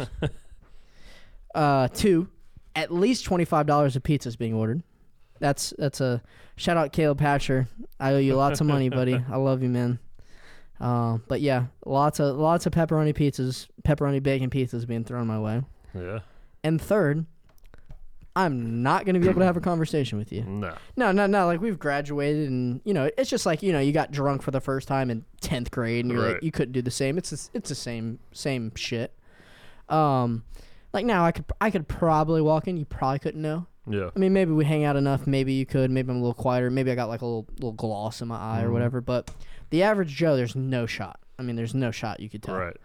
[1.56, 2.28] uh, two,
[2.76, 4.84] at least twenty five dollars of pizza is being ordered.
[5.40, 6.22] That's that's a
[6.56, 7.68] shout out Caleb Patcher.
[8.00, 9.14] I owe you lots of money, buddy.
[9.32, 10.00] I love you, man.
[10.80, 15.40] Uh, but yeah, lots of lots of pepperoni pizzas, pepperoni bacon pizzas being thrown my
[15.40, 15.62] way.
[15.96, 16.20] yeah.
[16.64, 17.26] And third,
[18.38, 20.44] I'm not gonna be able to have a conversation with you.
[20.44, 21.46] No, No, no, no.
[21.48, 24.52] Like we've graduated, and you know, it's just like you know, you got drunk for
[24.52, 27.18] the first time in tenth grade, and you're like, you couldn't do the same.
[27.18, 29.14] It's the- it's the same same shit.
[29.90, 30.44] Um,
[30.94, 32.78] like now, I could I could probably walk in.
[32.78, 33.68] You probably couldn't know.
[33.90, 34.10] yeah.
[34.16, 35.26] I mean, maybe we hang out enough.
[35.28, 35.90] Maybe you could.
[35.92, 36.70] Maybe I'm a little quieter.
[36.70, 38.74] Maybe I got like a little little gloss in my eye or Mhm.
[38.74, 39.02] whatever.
[39.02, 39.32] But
[39.70, 41.20] the average Joe, there's no shot.
[41.40, 42.56] I mean, there's no shot you could tell.
[42.56, 42.78] Right.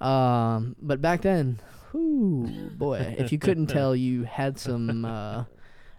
[0.00, 1.58] Um, but back then,
[1.94, 5.44] whoo boy, if you couldn't tell, you had some uh,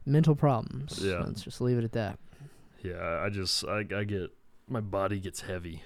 [0.05, 0.99] mental problems.
[1.01, 1.21] Yeah.
[1.25, 2.19] Let's just leave it at that.
[2.83, 4.29] Yeah, I just I, I get
[4.67, 5.81] my body gets heavy.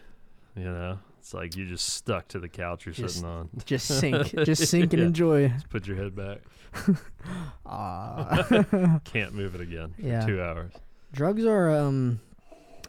[0.55, 3.49] You know, it's like you're just stuck to the couch you're Just- sitting on.
[3.66, 5.07] Just sink, just sink and Yeah.
[5.07, 5.47] enjoy.
[5.49, 6.39] Just put your head back.
[7.66, 9.93] Ah, Can't move it again.
[9.95, 10.26] For Yeah.
[10.26, 10.72] Two hours.
[11.12, 12.20] drugs are um,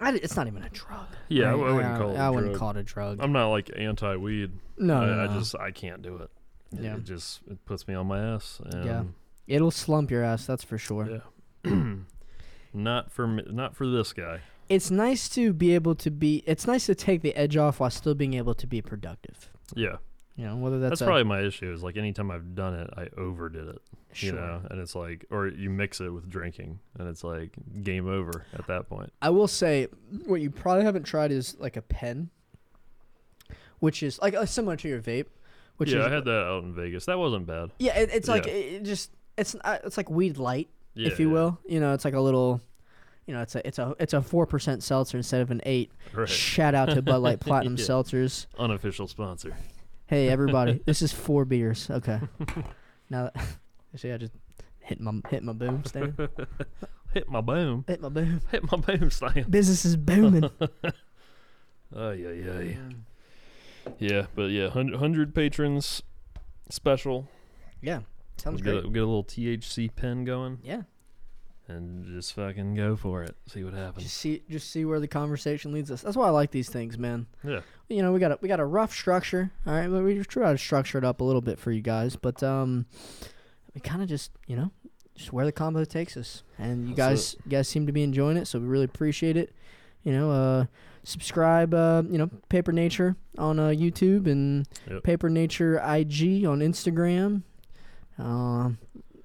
[0.00, 1.06] I, it's not even a drug.
[1.28, 1.72] Yeah, I right?
[1.74, 2.58] wouldn't call it a I wouldn't drug.
[2.60, 3.18] call it a drug.
[3.20, 4.52] I'm not like anti-weed.
[4.78, 6.30] no, I, no, I just I can't do it.
[6.72, 6.96] It- Yeah.
[6.96, 8.60] It just it puts me on my ass.
[8.64, 9.04] And Yeah.
[9.46, 10.46] it'll slump your ass.
[10.46, 11.22] That's for sure.
[11.64, 11.94] Yeah.
[12.72, 14.40] not for me, not for this guy.
[14.68, 16.44] It's nice to be able to be.
[16.46, 19.50] It's nice to take the edge off while still being able to be productive.
[19.74, 19.96] Yeah.
[20.36, 21.70] You know, whether that's, That's, a, probably my issue.
[21.72, 23.82] Is like anytime I've done it, I overdid it.
[24.12, 24.28] sure.
[24.30, 27.50] You know, and it's like, or you mix it with drinking, and it's like
[27.82, 29.12] game over at that point.
[29.20, 29.88] I will say,
[30.24, 32.30] what you probably haven't tried is like a pen,
[33.80, 35.26] which is like uh, similar to your vape.
[35.80, 37.06] Which yeah, is, I had that out in Vegas.
[37.06, 37.70] That wasn't bad.
[37.78, 38.52] Yeah, it, it's like Yeah.
[38.52, 41.32] it, just it's uh, it's like weed light, Yeah, if you yeah.
[41.32, 41.58] will.
[41.66, 42.60] You know, it's like a little.
[43.26, 45.90] You know, it's a it's a it's a four percent seltzer instead of an eight.
[46.12, 46.28] Right.
[46.28, 47.76] Shout out to Bud Light Platinum.
[47.76, 48.44] Seltzers.
[48.58, 49.56] Unofficial sponsor.
[50.06, 51.88] Hey everybody, this is four beers.
[51.88, 52.20] Okay.
[53.08, 53.46] now, that,
[53.96, 54.32] see, I just
[54.80, 56.28] hit my hit my boom stand.
[57.14, 57.84] Hit my boom.
[57.88, 58.42] hit my boom.
[58.50, 59.50] Hit my boom stand.
[59.50, 60.50] Business is booming.
[61.96, 62.72] Oh yeah, yeah,
[63.98, 64.26] yeah.
[64.34, 66.02] But yeah, hundred patrons
[66.68, 67.28] special.
[67.80, 68.00] yeah,
[68.36, 68.72] sounds good.
[68.72, 68.82] we'll great.
[68.82, 70.82] get a, get a little THC pen going Yeah,
[71.68, 73.36] and just fucking go for it.
[73.46, 74.04] See what happens.
[74.04, 76.02] just see just see where the conversation leads us.
[76.02, 77.26] That's why I like these things, man.
[77.44, 77.60] Yeah.
[77.88, 80.30] You know, we got a we got a rough structure, all right, but we just
[80.30, 82.16] try to structure it up a little bit for you guys.
[82.16, 82.86] But um,
[83.74, 84.70] we kind of just you know
[85.16, 88.02] just where the combo takes us, and you That's guys you guys seem to be
[88.02, 89.52] enjoying it, so we really appreciate it.
[90.02, 90.64] You know, uh,
[91.04, 95.02] subscribe, uh, you know, Paper Nature on uh, YouTube and Yep.
[95.02, 97.42] Paper Nature IG on Instagram,
[98.18, 98.78] um,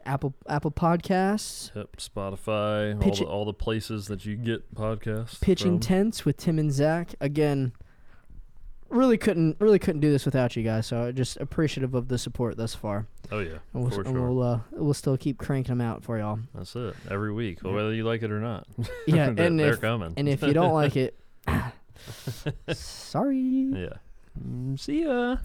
[0.05, 5.39] Apple Apple Podcasts, Yep, Spotify, all the, all the places that you get podcasts.
[5.41, 5.80] Pitching from.
[5.80, 7.15] Tents with Tim and Zack.
[7.19, 7.71] Again,
[8.89, 10.86] really couldn't really couldn't do this without you guys.
[10.88, 13.07] So just appreciative of the support thus far.
[13.32, 14.32] oh yeah, And we'll, for and sure.
[14.32, 16.39] we'll, uh, we'll still keep cranking them out for y'all.
[16.53, 16.95] That's it.
[17.09, 17.71] Every week, Yeah.
[17.71, 18.67] whether you like it or not.
[19.07, 20.13] Yeah, they're, and they're if coming.
[20.17, 21.17] and if you don't like it,
[22.73, 23.37] sorry.
[23.73, 23.89] yeah.
[24.41, 25.37] Mm, see ya.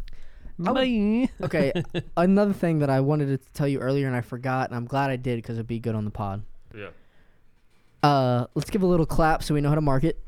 [0.66, 1.28] I would- Bye.
[1.46, 1.72] Okay,
[2.16, 5.11] another thing that I wanted to tell you earlier and I forgot, and I'm glad
[5.11, 6.42] I did because it'd be good on the pod.
[6.76, 6.88] Yeah.
[8.03, 10.18] Uh, let's give a little clap so we know how to market.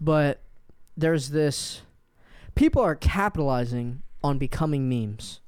[0.00, 0.40] But
[0.96, 1.82] there's this
[2.54, 5.40] people are capitalizing on becoming memes.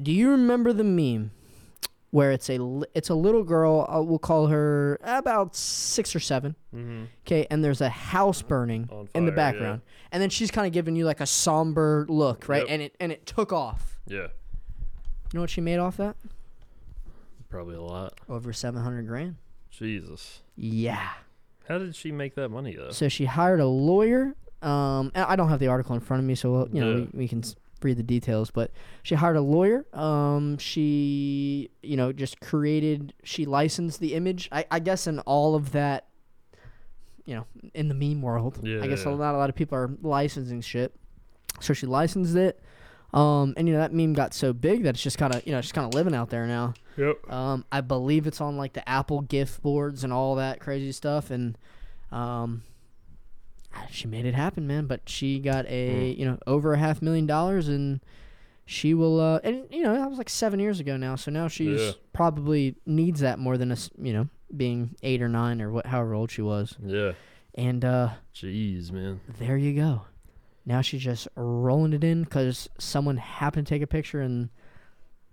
[0.00, 1.30] Do you remember the meme
[2.12, 6.54] where it's a it's a little girl, uh, we'll call her about 6 or 7,
[6.74, 7.04] Mm-hmm.
[7.26, 9.50] okay, and there's a house burning On in the fire, yeah.
[9.52, 9.80] background.
[10.12, 12.62] And then she's kind of giving you like a somber look, right?
[12.62, 12.66] Yep.
[12.70, 13.98] And it and it took off.
[14.06, 14.28] Yeah.
[14.28, 16.16] You know what she made off that?
[17.48, 18.14] Probably a lot.
[18.28, 19.36] Over 700 grand.
[19.70, 20.42] Jesus.
[20.56, 21.08] Yeah.
[21.68, 22.90] How did she make that money though?
[22.90, 24.34] So she hired a lawyer.
[24.60, 26.96] Um, I don't have the article in front of me, so we'll, you know Yeah.
[27.12, 27.42] we, we can
[27.84, 28.50] read the details.
[28.50, 28.70] But
[29.02, 29.86] she hired a lawyer.
[29.92, 33.14] Um, she you know just created.
[33.24, 34.48] She licensed the image.
[34.52, 36.08] I, I guess in all of that,
[37.24, 39.90] you know, in the meme world, I guess a lot a lot of people are
[40.02, 40.94] licensing shit.
[41.60, 42.60] So she licensed it.
[43.14, 45.52] Um, and you know that meme got so big that it's just kind of you
[45.52, 46.72] know just kind of living out there now.
[46.96, 47.30] Yep.
[47.30, 51.30] Um, I believe it's on like the Apple gift boards and all that crazy stuff,
[51.30, 51.58] and
[52.10, 52.62] um,
[53.90, 54.86] she made it happen, man.
[54.86, 56.20] But she got a Hmm.
[56.20, 58.00] you know over a half million dollars, and
[58.66, 59.20] she will.
[59.20, 61.92] Uh, and you know that was like seven years ago now, so now she's Yeah.
[62.12, 66.14] probably needs that more than a you know being eight or nine or what however
[66.14, 67.12] old she was, Yeah.
[67.54, 69.20] and uh, Jeez, man.
[69.38, 70.02] there you go.
[70.64, 74.48] Now she's just rolling it in because someone happened to take a picture and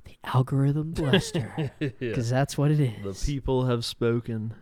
[0.05, 1.71] the algorithm blessed her.
[1.79, 1.89] yeah.
[1.99, 3.21] Because that's what it is.
[3.21, 4.53] The people have spoken.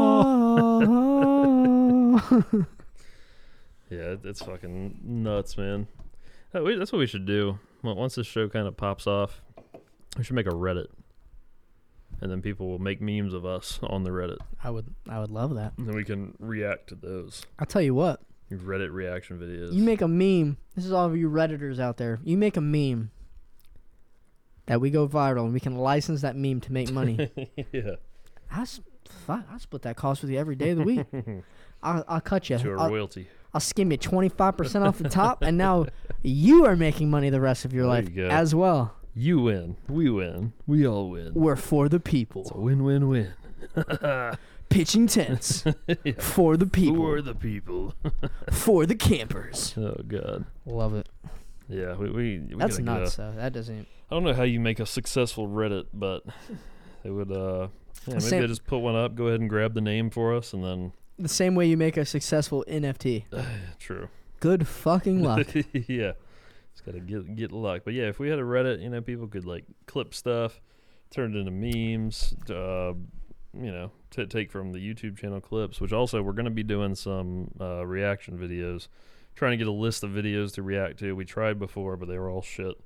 [3.90, 5.88] Yeah, it- it's fucking nuts, man.
[6.52, 7.58] That's what we should do.
[7.82, 9.42] Once this show kind of pops off,
[10.16, 10.86] we should make a Reddit,
[12.20, 15.30] and then people will make memes of us on the Reddit, I would, I would
[15.30, 15.72] love that.
[15.76, 18.20] and then we can react to those I'll tell you what.
[18.52, 19.72] Reddit reaction videos.
[19.72, 20.56] You make a meme.
[20.76, 22.18] This is all of you redditors out there.
[22.24, 23.10] You make a meme
[24.66, 27.28] that we go viral, and we can license that meme to make money.
[27.72, 27.92] yeah,
[28.52, 28.80] I s-
[29.26, 31.06] fuck, I split that cost with you every day of the week.
[31.82, 32.58] I'll, I'll cut you.
[32.58, 33.28] to a I'll, royalty.
[33.54, 35.86] I'll skim you twenty five percent off the top, and now
[36.22, 38.94] you are making money the rest of your There life you as well.
[39.14, 39.76] You win.
[39.88, 40.52] We win.
[40.66, 41.32] We all win.
[41.34, 42.42] We're for the people.
[42.42, 43.32] It's a people, win-win-win.
[44.68, 45.64] pitching tents
[46.04, 46.12] Yeah.
[46.18, 47.94] for the people, For the people.
[48.52, 49.74] for the campers.
[49.76, 50.44] Oh God.
[50.64, 51.08] Love it.
[51.68, 53.16] Yeah, we we, we That's gotta get a- nuts.
[53.16, 53.32] though.
[53.32, 53.86] That doesn't.
[54.10, 56.24] I don't know how you make a successful Reddit, but
[57.02, 57.68] they would uh
[58.06, 60.34] yeah, maybe Same- they just put one up, go ahead and grab the name for
[60.34, 63.24] us and then The same way you make a successful NFT.
[63.78, 64.08] true.
[64.40, 65.48] Good fucking luck.
[65.72, 66.12] yeah.
[66.72, 67.82] Just gotta get get luck.
[67.84, 70.60] But yeah, if we had a Reddit, you know, people could like clip stuff,
[71.10, 72.34] turn it into memes.
[72.48, 72.94] Uh,
[73.52, 76.62] you know, to take from the YouTube channel clips, which also we're going to be
[76.62, 78.86] doing some uh, reaction videos.
[79.34, 81.14] Trying to get a list of videos to react to.
[81.16, 82.76] We tried before, but they were all shit.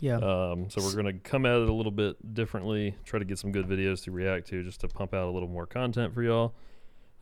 [0.00, 0.16] Yeah.
[0.16, 2.94] Um, so we're gonna come at it a little bit differently.
[3.04, 5.48] Try to get some good videos to react to, just to pump out a little
[5.48, 6.54] more content for y'all.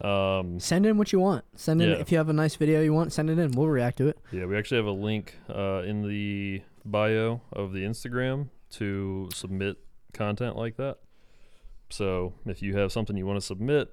[0.01, 1.45] Um, send in what you want.
[1.55, 1.97] Send in Yeah.
[1.97, 3.12] if you have a nice video you want.
[3.14, 3.53] Send it in.
[3.53, 4.18] We'll react to it.
[4.31, 9.79] yeah, we actually have a link uh, in the bio of the Instagram to submit
[10.12, 10.99] content like that.
[11.89, 13.91] So if you have something you want to submit,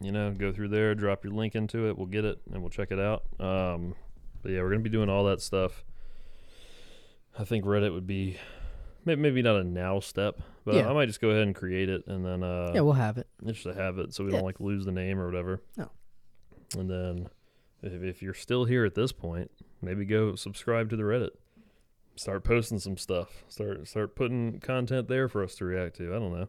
[0.00, 1.96] you know, go through there, drop your link into it.
[1.96, 3.22] We'll get it and we'll check it out.
[3.38, 3.94] Um,
[4.42, 5.84] but yeah, we're gonna be doing all that stuff.
[7.38, 8.38] I think Reddit would be
[9.04, 10.88] maybe not a now step, but Yeah.
[10.88, 13.26] I might just go ahead and create it and then uh, yeah, we'll have it.
[13.44, 14.36] just to have it so we Yeah.
[14.38, 15.60] don't like lose the name or whatever.
[15.76, 15.90] No.
[16.78, 17.28] And then
[17.82, 19.50] if, if you're still here at this point,
[19.82, 21.30] maybe go subscribe to the Reddit.
[22.16, 23.44] Start posting some stuff.
[23.48, 26.14] Start start putting content there for us to react to.
[26.14, 26.48] I don't know.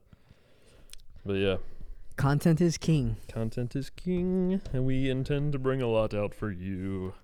[1.26, 1.58] But yeah,
[2.18, 3.18] Content is king.
[3.28, 7.16] content is king and we intend to bring a lot out for you.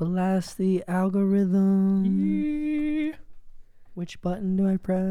[0.00, 2.06] Blast the algorithm.
[2.06, 3.12] Yeah.
[3.92, 5.04] Which button do I press?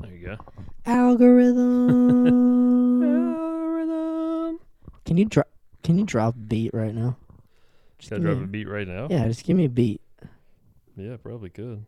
[0.00, 0.36] There you go.
[0.84, 2.26] Algorithm.
[3.02, 4.58] Algorithm.
[5.06, 5.48] can you drop?
[5.82, 7.16] Can you drop a beat right now?
[7.98, 9.08] Just Can I drop a beat right now?
[9.10, 10.02] Yeah, just give me a beat.
[10.94, 11.86] Yeah, probably could.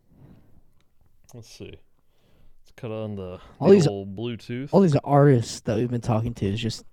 [1.34, 1.66] Let's see.
[1.74, 4.70] Let's cut on the, All the these- old Bluetooth.
[4.72, 6.86] All these artists that we've been talking to is just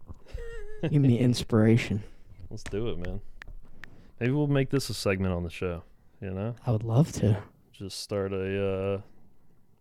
[0.82, 2.04] giving me inspiration.
[2.50, 3.22] Let's do it, man.
[4.20, 5.84] Maybe we'll make this a segment on the show.
[6.22, 7.42] You know, I would love to.
[7.72, 9.02] just start a uh,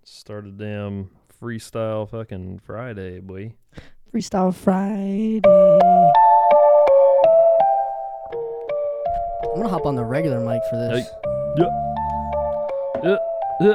[0.05, 1.11] start a damn
[1.43, 3.55] freestyle fucking Friday, boy.
[4.15, 5.41] Freestyle Friday.
[9.43, 11.09] I'm gonna hop on the regular mic for this.
[13.03, 13.17] Yeah,
[13.61, 13.75] yeah.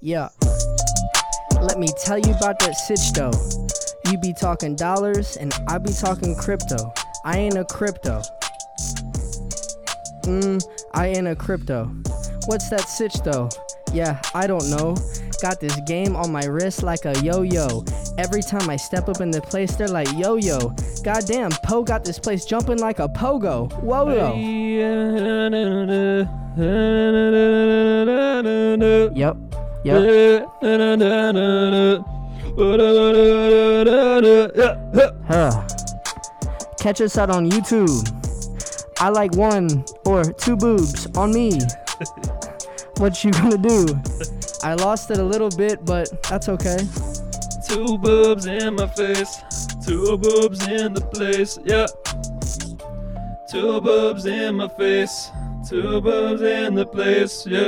[0.00, 0.28] Yeah.
[1.60, 3.30] Let me tell you about that sitch though.
[4.10, 6.92] You be talking dollars and I be talking crypto.
[7.28, 8.22] I ain't a crypto.
[10.22, 11.84] Mm, I ain't a crypto.
[12.46, 13.50] What's that sitch though?
[13.92, 14.96] Yeah, I don't know.
[15.42, 17.84] Got this game on my wrist like a yo yo.
[18.16, 20.74] Every time I step up in the place, they're like yo yo.
[21.04, 23.70] Goddamn, Poe got this place jumping like a pogo.
[23.82, 24.34] Whoa yo.
[29.14, 29.36] Yep.
[29.84, 30.48] Yep.
[35.28, 35.67] Huh.
[36.88, 38.00] Catch us out on YouTube.
[38.98, 41.58] I like one or two boobs on me.
[42.96, 43.86] what you gonna do?
[44.62, 46.78] I lost it a little bit, but that's okay.
[47.68, 49.42] Two boobs in my face,
[49.84, 51.88] two boobs in the place, yeah.
[53.50, 55.30] Two boobs in my face,
[55.68, 57.60] two boobs in the place, yeah.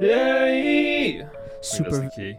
[0.00, 1.28] Yeah.
[1.60, 2.38] Super key.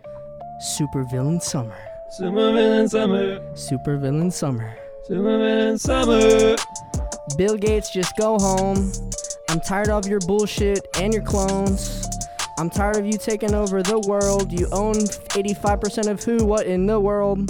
[0.60, 1.89] super villain summer.
[2.20, 4.76] Summer in summer, Super villain summer.
[5.08, 6.58] summer in summer.
[7.38, 8.92] Bill Gates, just go home.
[9.48, 12.06] I'm tired of your bullshit and your clones.
[12.58, 14.52] I'm tired of you taking over the world.
[14.52, 17.48] You own 85% of who, what in the world?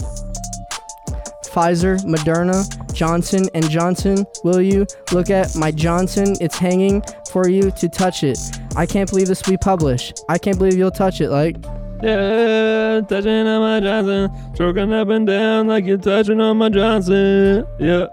[1.45, 2.63] Pfizer, Moderna,
[2.93, 4.23] Johnson and Johnson.
[4.43, 6.35] Will you look at my Johnson?
[6.39, 7.01] It's hanging
[7.31, 8.37] for you to touch it.
[8.75, 10.13] I can't believe this we publish.
[10.29, 11.31] I can't believe you'll touch it.
[11.31, 11.55] Like,
[12.01, 17.65] Yeah, touching on my Johnson, stroking up and down like you're touching on my Johnson.
[17.79, 18.07] Yeah,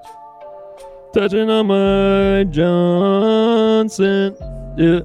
[1.14, 4.36] touching on my Johnson.
[4.76, 5.00] Yeah.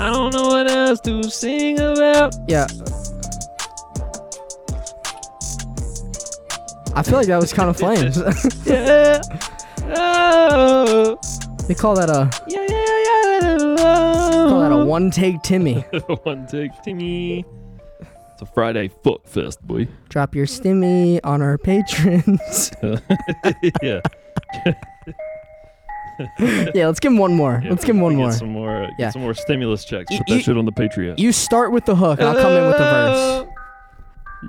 [0.00, 2.34] I don't know what else to sing about.
[2.48, 2.66] yeah.
[6.94, 8.18] I feel like that was kind of flames.
[8.66, 9.20] Yeah.
[9.90, 11.18] Oh.
[11.66, 12.67] they call that a Yeah, yeah,
[14.60, 15.80] that a one take Timmy.
[16.24, 17.44] One take, Timmy.
[18.32, 19.88] It's a Friday fuck fest, boy.
[20.08, 22.70] Drop your stimmy on our patrons.
[23.82, 24.00] yeah.
[26.74, 27.62] yeah, let's give him one more.
[27.68, 28.32] Let's give him one get more.
[28.32, 29.10] Some more, uh, get Yeah.
[29.10, 30.16] some more stimulus checks.
[30.16, 31.18] Put you- that shit on the Patreon.
[31.18, 33.46] You start with the hook, and I'll come in with the verse.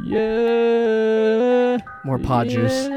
[0.05, 1.77] Yeah.
[2.05, 2.89] More podgers.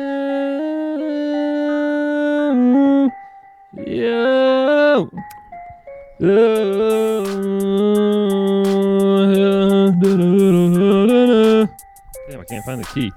[3.77, 3.83] Yeah.
[3.87, 5.05] Yeah.
[6.23, 6.31] Damn,
[12.39, 13.11] I can't find the key.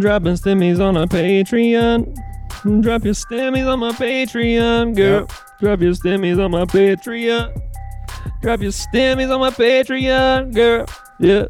[0.00, 2.16] Dropping stimmies on a Patreon.
[2.80, 5.26] Drop your stimmies on my Patreon, girl.
[5.60, 7.52] Drop your stimmies on my Patreon.
[8.40, 10.86] Drop your stimmies on my Patreon, girl.
[11.20, 11.48] Yeah.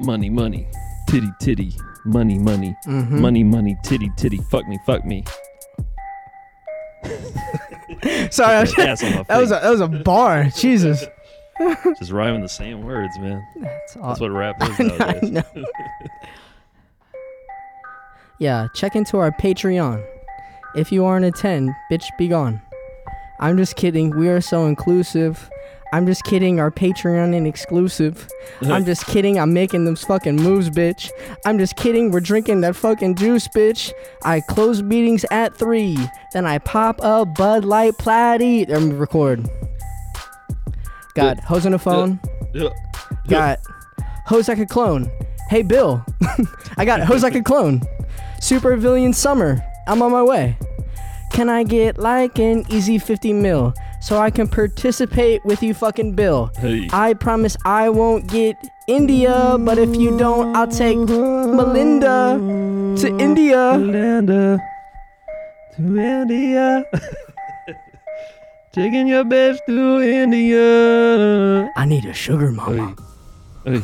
[0.00, 0.66] money, money,
[1.08, 1.72] titty, titty,
[2.04, 3.10] money, money, Mhm.
[3.20, 5.24] money, money, titty, titty, fuck me, fuck me.
[8.30, 10.44] Sorry, I was- Ass on my that was a, that was a bar.
[10.56, 11.06] Jesus.
[11.98, 13.42] Just rhyming the same words, man.
[13.60, 15.30] That's That's what rap is nowadays.
[15.30, 15.42] know.
[18.38, 20.04] yeah, check into our Patreon.
[20.74, 22.60] If you aren't a 10, bitch, be gone.
[23.38, 24.10] I'm just kidding.
[24.16, 25.48] We are so inclusive.
[25.94, 26.58] I'm just kidding.
[26.58, 28.28] Our Patreon ain't exclusive.
[28.62, 29.38] I'm just kidding.
[29.38, 31.08] I'm making them fucking moves, bitch.
[31.46, 32.10] I'm just kidding.
[32.10, 33.92] We're drinking that fucking juice, bitch.
[34.24, 35.96] I close meetings at 3.
[36.32, 38.66] Then I pop a Bud Light Platy.
[38.66, 39.48] Then record.
[41.14, 42.18] Got hose on the phone.
[43.28, 43.60] Got
[44.26, 45.08] hose like a clone.
[45.48, 46.04] Hey Bill,
[46.76, 47.82] I got hose like a clone.
[48.40, 50.58] Super Villain Summer, I'm on my way.
[51.30, 53.74] Can I get like an easy 50 mil
[54.04, 56.50] so I can participate with you fucking Bill?
[56.58, 56.88] Hey.
[56.92, 58.54] I promise I won't get
[58.86, 62.36] India, but if you don't, I'll take Melinda
[63.00, 63.78] to India.
[63.78, 64.60] Melinda
[65.76, 66.84] to India.
[68.72, 71.70] Taking your bitch to India.
[71.74, 72.96] I need a sugar mama.
[73.64, 73.80] Hey.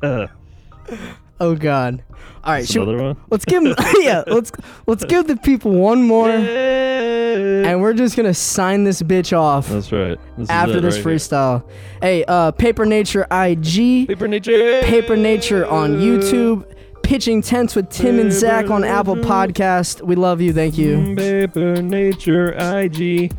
[0.00, 0.26] Hey.
[1.40, 2.02] Oh God.
[2.44, 3.16] All right, should, Another one.
[3.28, 3.62] let's give
[4.00, 4.52] yeah, let's
[4.86, 6.28] let's give the people one more.
[6.28, 7.68] Yeah.
[7.68, 10.18] and we're just gonna sign this bitch off That's right.
[10.38, 11.16] This after this right here.
[11.16, 11.68] freestyle.
[12.00, 14.80] Hey, uh, Paper Nature IG, Paper Nature.
[14.82, 16.64] Paper Nature on YouTube,
[17.02, 20.00] pitching tents with Tim and Zack on Apple Podcast.
[20.02, 20.52] We love you.
[20.52, 21.14] Thank you.
[21.16, 23.32] Paper Nature IG.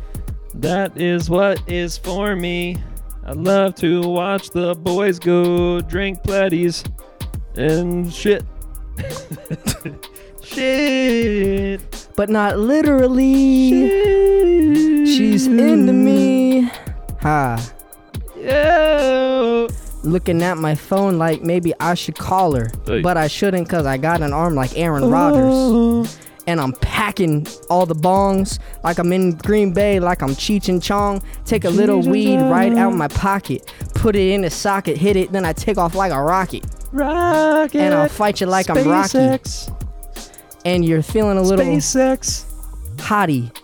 [0.54, 2.76] That is what is for me.
[3.24, 6.84] I love to watch the boys go drink platties
[7.58, 8.44] and shit.
[10.42, 12.08] shit.
[12.16, 13.70] But not literally.
[13.70, 15.08] shit.
[15.08, 16.70] She's into me.
[17.20, 17.72] Ha.
[18.36, 19.68] Yo.
[20.04, 23.00] Looking at my phone like maybe I should call her, Hey.
[23.02, 25.42] but I shouldn't cause I got an arm like Aaron Rodgers.
[25.52, 26.06] Oh.
[26.46, 30.80] and I'm packing all the bongs like I'm in Green Bay, like I'm Cheech and
[30.82, 31.20] Chong.
[31.44, 35.32] Take a little weed right out my pocket, put it in the socket, hit it,
[35.32, 36.64] then I take off like a rocket.
[36.92, 37.80] Rocket.
[37.80, 39.38] And I'll fight you like I'm Rocky.
[40.64, 42.44] And you're feeling a little SpaceX.
[42.96, 43.54] hottie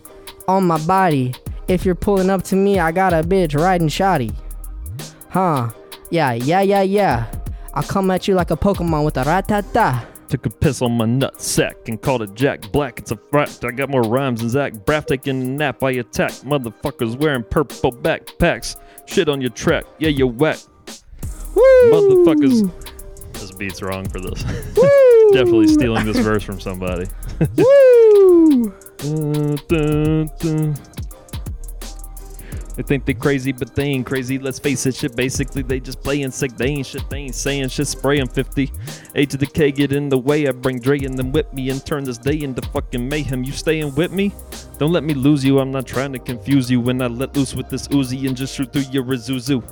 [0.49, 1.35] on my body.
[1.69, 4.33] If you're pulling up to me, I got a bitch riding shoddy.
[5.31, 5.71] Huh?
[6.11, 7.27] Yeah, yeah, yeah, yeah.
[7.73, 10.07] I'll come at you like a Pokemon with a Rattata.
[10.29, 12.99] Took a piss on my nut sack and called it Jack Black.
[12.99, 13.65] It's a fact.
[13.65, 15.83] I got more rhymes than Zach Braff taking a nap.
[15.83, 18.77] I attack motherfuckers wearing purple backpacks.
[19.07, 19.85] Shit on your track.
[19.99, 20.59] Yeah, you're whack.
[21.55, 21.63] Woo!
[21.91, 22.71] Motherfuckers.
[23.35, 24.43] This beat's wrong for this.
[25.33, 27.07] Definitely stealing this verse from somebody.
[27.57, 28.73] Woo!
[28.99, 30.75] Dun, dun, dun.
[32.77, 34.39] They think they crazy, but they ain't crazy.
[34.39, 35.15] Let's face it, shit.
[35.15, 36.57] Basically, they just playing sick.
[36.57, 37.09] They ain't shit.
[37.09, 37.87] They ain't saying shit.
[37.87, 38.73] Spray 'em 50.
[39.15, 40.49] A to the K, get in the way.
[40.49, 43.45] I bring Dre and them with me and turn this day into fucking mayhem.
[43.45, 44.33] You staying with me?
[44.79, 45.61] Don't let me lose you.
[45.61, 48.57] I'm not trying to confuse you when I let loose with this Uzi and just
[48.57, 49.63] shoot through your Isuzu.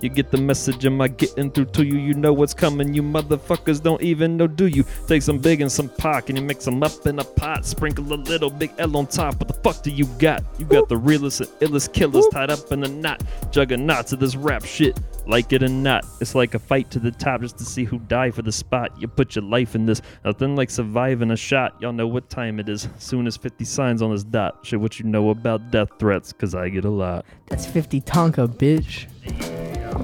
[0.00, 1.98] You get the message, am I getting through to you?
[1.98, 4.84] You know what's coming, you motherfuckers don't even know, do you?
[5.06, 7.64] Take some big and some Pac and you mix them up in a pot.
[7.64, 9.36] Sprinkle a little big L on top.
[9.40, 10.44] What the fuck do you got?
[10.58, 13.22] You got the realest and illest killers tied up in a knot.
[13.50, 14.98] Juggernauts of this rap shit.
[15.26, 17.98] Like it or not, it's like a fight to the top just to see who
[17.98, 18.92] die for the spot.
[19.00, 20.00] You put your life in this.
[20.24, 21.74] Nothing like surviving a shot.
[21.80, 22.88] Y'all know what time it is.
[22.98, 24.58] Soon as 50 signs on this dot.
[24.62, 27.26] Shit, what you know about death threats, cause I get a lot.
[27.48, 29.06] That's 50 Tonka, bitch.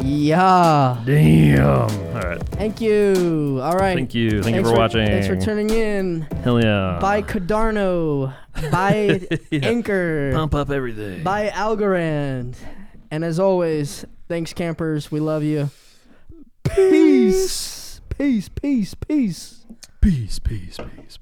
[0.03, 1.01] Yeah.
[1.05, 1.91] Damn.
[2.17, 2.43] All right.
[2.49, 3.61] Thank you.
[3.63, 3.95] All right.
[3.95, 4.43] Thank you.
[4.43, 5.07] Thank Thanks you for, watching.
[5.07, 6.23] Thanks for tuning in.
[6.43, 6.99] Hell yeah.
[7.01, 8.35] By Cardano.
[8.71, 9.21] By
[9.51, 9.61] Yeah.
[9.69, 10.33] Anchor.
[10.35, 11.23] Pump up everything.
[11.23, 12.57] By Algorand.
[13.13, 15.13] And as always, thanks, campers.
[15.13, 15.69] We love you.
[16.65, 18.01] Peace.
[18.09, 19.67] Peace, peace, peace.
[20.01, 21.19] Peace, peace, peace.